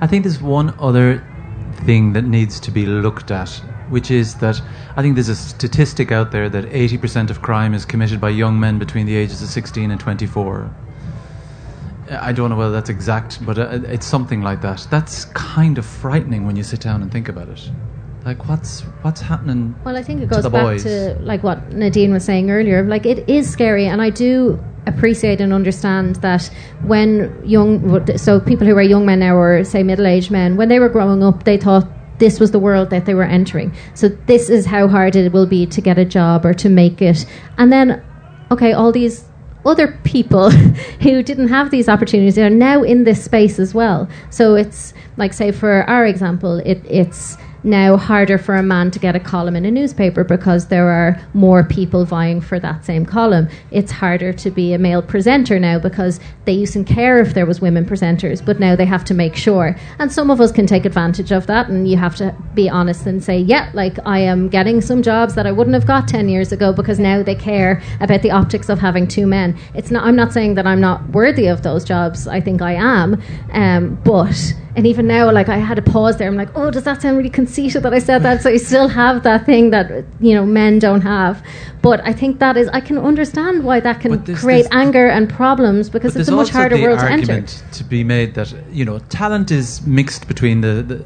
[0.00, 1.22] I think there's one other
[1.86, 3.50] thing that needs to be looked at,
[3.90, 4.56] which is that
[4.96, 8.58] I think there's a statistic out there that 80% of crime is committed by young
[8.58, 10.70] men between the ages of 16 and 24.
[12.10, 14.86] I don't know whether that's exact, but uh, it's something like that.
[14.90, 17.70] That's kind of frightening when you sit down and think about it.
[18.24, 19.74] Like, what's what's happening?
[19.84, 20.82] Well, I think it goes the back boys?
[20.82, 22.82] to like what Nadine was saying earlier.
[22.82, 26.50] Like it is scary, and I do appreciate and understand that
[26.82, 30.80] when young, so people who are young men now, or say middle-aged men, when they
[30.80, 31.86] were growing up, they thought
[32.18, 33.74] this was the world that they were entering.
[33.94, 37.00] So this is how hard it will be to get a job or to make
[37.00, 37.24] it,
[37.56, 38.02] and then
[38.50, 39.24] okay, all these
[39.64, 40.50] other people
[41.02, 44.08] who didn't have these opportunities are now in this space as well.
[44.30, 48.98] So it's like, say, for our example, it, it's now harder for a man to
[48.98, 53.04] get a column in a newspaper because there are more people vying for that same
[53.04, 53.48] column.
[53.70, 57.46] It's harder to be a male presenter now because they used to care if there
[57.46, 59.76] was women presenters, but now they have to make sure.
[59.98, 63.06] And some of us can take advantage of that, and you have to be honest
[63.06, 66.28] and say, yeah, like I am getting some jobs that I wouldn't have got ten
[66.28, 69.58] years ago because now they care about the optics of having two men.
[69.74, 70.04] It's not.
[70.04, 72.26] I'm not saying that I'm not worthy of those jobs.
[72.26, 76.28] I think I am, um, but and even now, like I had a pause there.
[76.28, 78.42] I'm like, oh, does that sound really conceited that I said that?
[78.42, 81.42] So I still have that thing that you know men don't have.
[81.82, 85.88] But I think that is I can understand why that can create anger and problems
[85.90, 87.42] because it's a much harder world to enter.
[87.78, 91.04] to be made that you know talent is mixed between the, the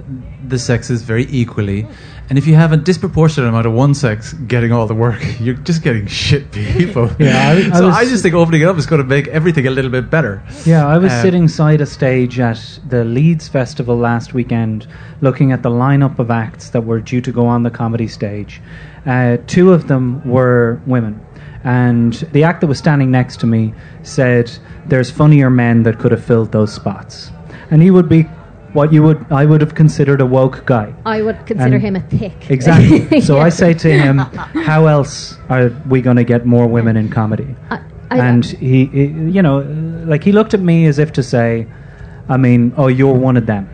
[0.49, 1.87] the sexes very equally,
[2.31, 5.55] and if you have a disproportionate amount of one sex getting all the work, you're
[5.57, 7.11] just getting shit people.
[7.19, 9.27] Yeah, I- I so was- I just think opening it up is going to make
[9.29, 10.43] everything a little bit better.
[10.65, 14.87] Yeah, I was Um, sitting side a stage at the Leeds Festival last weekend,
[15.21, 18.61] looking at the lineup of acts that were due to go on the comedy stage.
[19.07, 21.21] Uh, two of them were women,
[21.63, 24.51] and the act that was standing next to me said,
[24.87, 27.31] "There's funnier men that could have filled those spots,"
[27.71, 28.27] and he would be
[28.75, 30.93] what you would I would have considered a woke guy.
[31.07, 32.51] I would consider And- him a thick.
[32.51, 33.21] Exactly.
[33.29, 33.45] So Yeah.
[33.45, 34.19] I say to him,
[34.69, 37.79] "How else are we going to get more women in comedy?" I-
[38.11, 39.59] and he, he, you know,
[40.07, 41.67] like he looked at me as if to say,
[42.29, 43.69] "I mean, oh, you're one of them."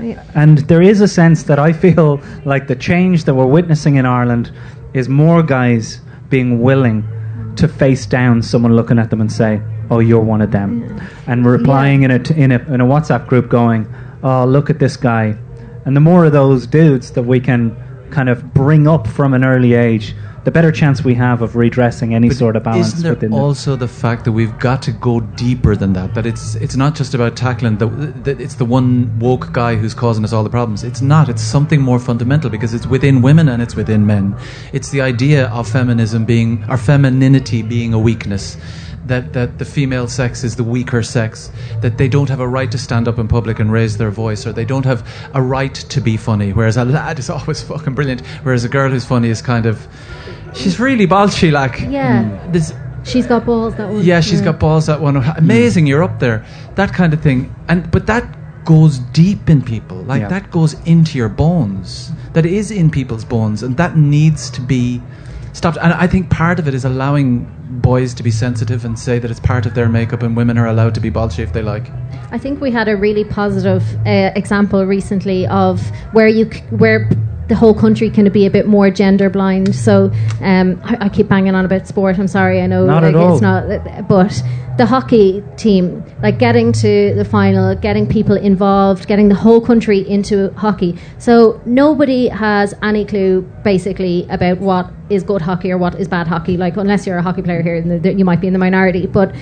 [0.00, 0.22] Yeah.
[0.34, 4.04] And there is a sense that I feel like the change that we're witnessing in
[4.06, 4.50] Ireland
[4.94, 7.04] is more guys being willing
[7.56, 11.44] to face down someone looking at them and say, "Oh, you're one of them," and
[11.46, 13.86] replying in a t- in a in a WhatsApp group, going,
[14.22, 15.36] "Oh, look at this guy,"
[15.84, 17.76] and the more of those dudes that we can
[18.10, 20.14] kind of bring up from an early age,
[20.44, 23.74] the better chance we have of redressing any sort of balance Isn't there within also
[23.74, 26.14] the fact that we've got to go deeper than that?
[26.14, 27.88] That it's it's not just about tackling the
[28.26, 30.84] that it's the one woke guy who's causing us all the problems.
[30.84, 31.28] It's not.
[31.28, 34.36] It's something more fundamental because it's within women and it's within men.
[34.72, 38.56] It's the idea of feminism being or femininity being a weakness.
[39.06, 41.50] That, that the female sex is the weaker sex,
[41.80, 44.46] that they don't have a right to stand up in public and raise their voice,
[44.46, 47.94] or they don't have a right to be funny, whereas a lad is always fucking
[47.94, 49.86] brilliant, whereas a girl who's funny is kind of.
[50.54, 51.80] She's really bolshy, like.
[51.82, 52.24] Yeah.
[52.24, 52.52] Hmm.
[52.52, 52.72] This,
[53.04, 54.02] She's got balls that one.
[54.02, 55.16] yeah, she's got balls that one.
[55.16, 56.44] Amazing, you're up there.
[56.74, 57.54] That kind of thing.
[57.68, 58.24] And but that
[58.64, 59.98] goes deep in people.
[59.98, 60.28] Like Yeah.
[60.28, 62.10] that goes into your bones.
[62.32, 65.00] That is in people's bones, and that needs to be
[65.56, 65.78] stopped.
[65.80, 67.52] And I think part of it is allowing
[67.82, 70.66] boys to be sensitive and say that it's part of their makeup, and women are
[70.66, 71.90] allowed to be bolshy if they like.
[72.30, 75.80] I think we had a really positive uh, example recently of
[76.12, 77.08] where you c- where
[77.48, 79.72] the whole country can be a bit more gender blind.
[79.74, 82.18] So um, I, I keep banging on about sport.
[82.18, 82.60] I'm sorry.
[82.60, 83.34] I know Not like, at all.
[83.34, 84.42] it's not, but
[84.78, 90.00] the hockey team, like getting to the final, getting people involved, getting the whole country
[90.08, 90.98] into hockey.
[91.18, 96.26] So nobody has any clue basically about what is good hockey or what is bad
[96.26, 96.56] hockey.
[96.56, 99.06] Like unless you're a hockey player here, you might be in the minority.
[99.06, 99.34] But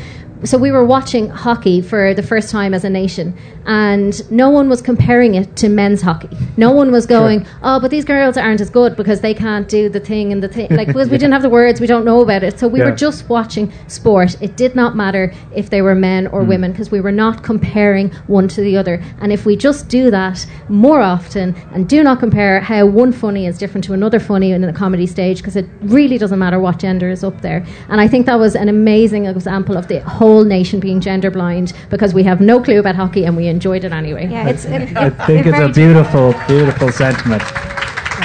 [0.44, 3.34] so we were watching hockey for the first time as a nation,
[3.66, 6.28] and no one was comparing it to men's hockey.
[6.58, 9.88] No one was going, "Oh, but these girls aren't as good because they can't do
[9.88, 12.20] the thing and the thing." Like because we didn't have the words, we don't know
[12.20, 12.58] about it.
[12.58, 12.90] So we Yeah.
[12.90, 14.36] were just watching sport.
[14.42, 16.48] It did not matter if they were men or hmm.
[16.48, 19.00] women because we were not comparing one to the other.
[19.22, 23.46] And if we just do that more often and do not compare how one funny
[23.46, 26.78] is different to another funny in a comedy stage, because it really doesn't matter what
[26.78, 27.64] gender is up there.
[27.88, 31.72] And I think that was an amazing example of the whole nation being gender blind
[31.90, 34.28] because we have no clue about hockey and we enjoyed it anyway.
[34.28, 34.64] Yeah, it's.
[34.64, 37.42] It, I think it's a beautiful, beautiful sentiment.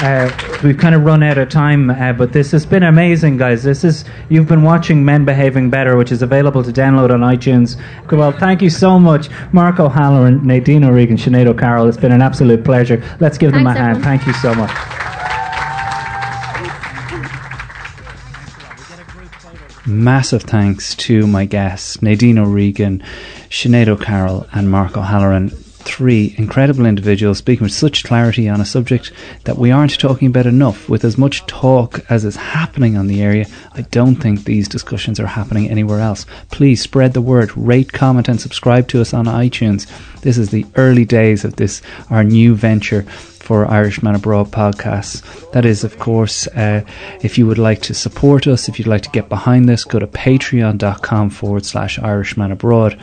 [0.02, 0.32] Uh,
[0.64, 3.64] we've kind of run out of time, uh, but this has been amazing, guys.
[3.64, 7.76] This is you've been watching Men Behaving Better, which is available to download on iTunes.
[8.06, 11.88] Okay, Well, thank you so much, Mark O'Halloran, Nadine O'Regan, Sinead O'Carroll.
[11.90, 13.04] It's been an absolute pleasure.
[13.20, 13.98] Let's give them Thanks, a hand.
[13.98, 14.20] everyone.
[14.20, 15.19] Thank you so much.
[19.90, 23.02] Massive thanks to my guests, Nadine O'Regan,
[23.50, 25.52] Sinead O'Carroll, and Mark O'Halloran.
[25.90, 29.12] Three incredible individuals speaking with such clarity on a subject
[29.46, 30.88] that we aren't talking about enough.
[30.88, 35.20] With as much talk as is happening on the area, I don't think these discussions
[35.20, 36.28] are happening anywhere else.
[36.52, 39.88] Please spread the word, rate, comment, and subscribe to us on iTunes.
[40.22, 41.82] This is the early days of this,
[42.12, 45.24] our new venture for Irishman Abroad podcasts.
[45.54, 46.84] That is, of course, uh,
[47.24, 49.98] if you would like to support us, if you'd like to get behind this, go
[49.98, 53.00] to patreon.com forward slash Irishman Abroad.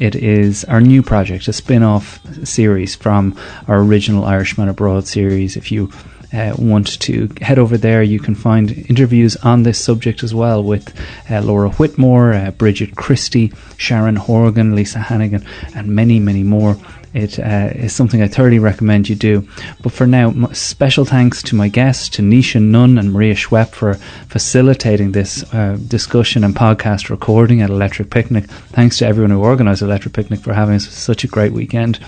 [0.00, 3.38] It is our new project, a spin off series from
[3.68, 5.58] our original Irishman Abroad series.
[5.58, 5.92] If you
[6.32, 10.64] uh, want to head over there, you can find interviews on this subject as well
[10.64, 10.98] with
[11.30, 15.44] uh, Laura Whitmore, uh, Bridget Christie, Sharon Horgan, Lisa Hannigan,
[15.74, 16.78] and many, many more.
[17.12, 19.48] It uh, is something I thoroughly recommend you do.
[19.82, 23.94] But for now, special thanks to my guests, to Nisha Nunn and Maria Schwepp for
[24.28, 28.44] facilitating this uh, discussion and podcast recording at Electric Picnic.
[28.48, 31.98] Thanks to everyone who organised Electric Picnic for having such a great weekend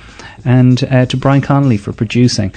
[0.45, 2.53] and uh, to Brian Connolly for producing,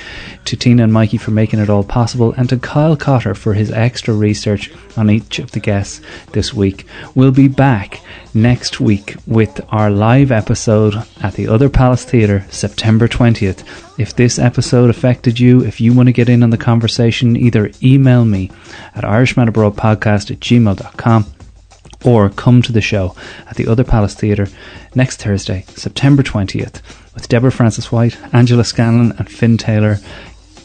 [0.46, 3.72] to Tina and Mikey for making it all possible, and to Kyle Cotter for his
[3.72, 6.88] extra research on each of the guests this week.
[7.14, 8.02] We'll be back
[8.34, 13.64] next week with our live episode at the Other Palace Theatre, September 20th.
[14.00, 17.72] If this episode affected you, if you want to get in on the conversation, either
[17.82, 18.52] email me
[18.96, 21.26] at irishmanabroadpodcast at gmail.com
[22.04, 23.16] or come to the show
[23.48, 24.48] at the Other Palace Theatre
[24.94, 26.82] next Thursday, September 20th
[27.16, 29.98] with Deborah Frances-White, Angela Scanlon, and Fin Taylor.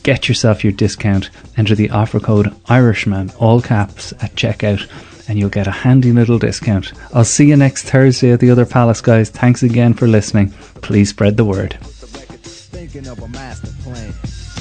[0.02, 1.30] Get yourself your discount.
[1.56, 4.86] Enter the offer code Irishman, all caps, at checkout,
[5.30, 6.92] and you'll get a handy little discount.
[7.14, 9.30] I'll see you next Thursday at the other palace, guys.
[9.30, 10.50] Thanks again for listening.
[10.82, 11.78] Please spread the word.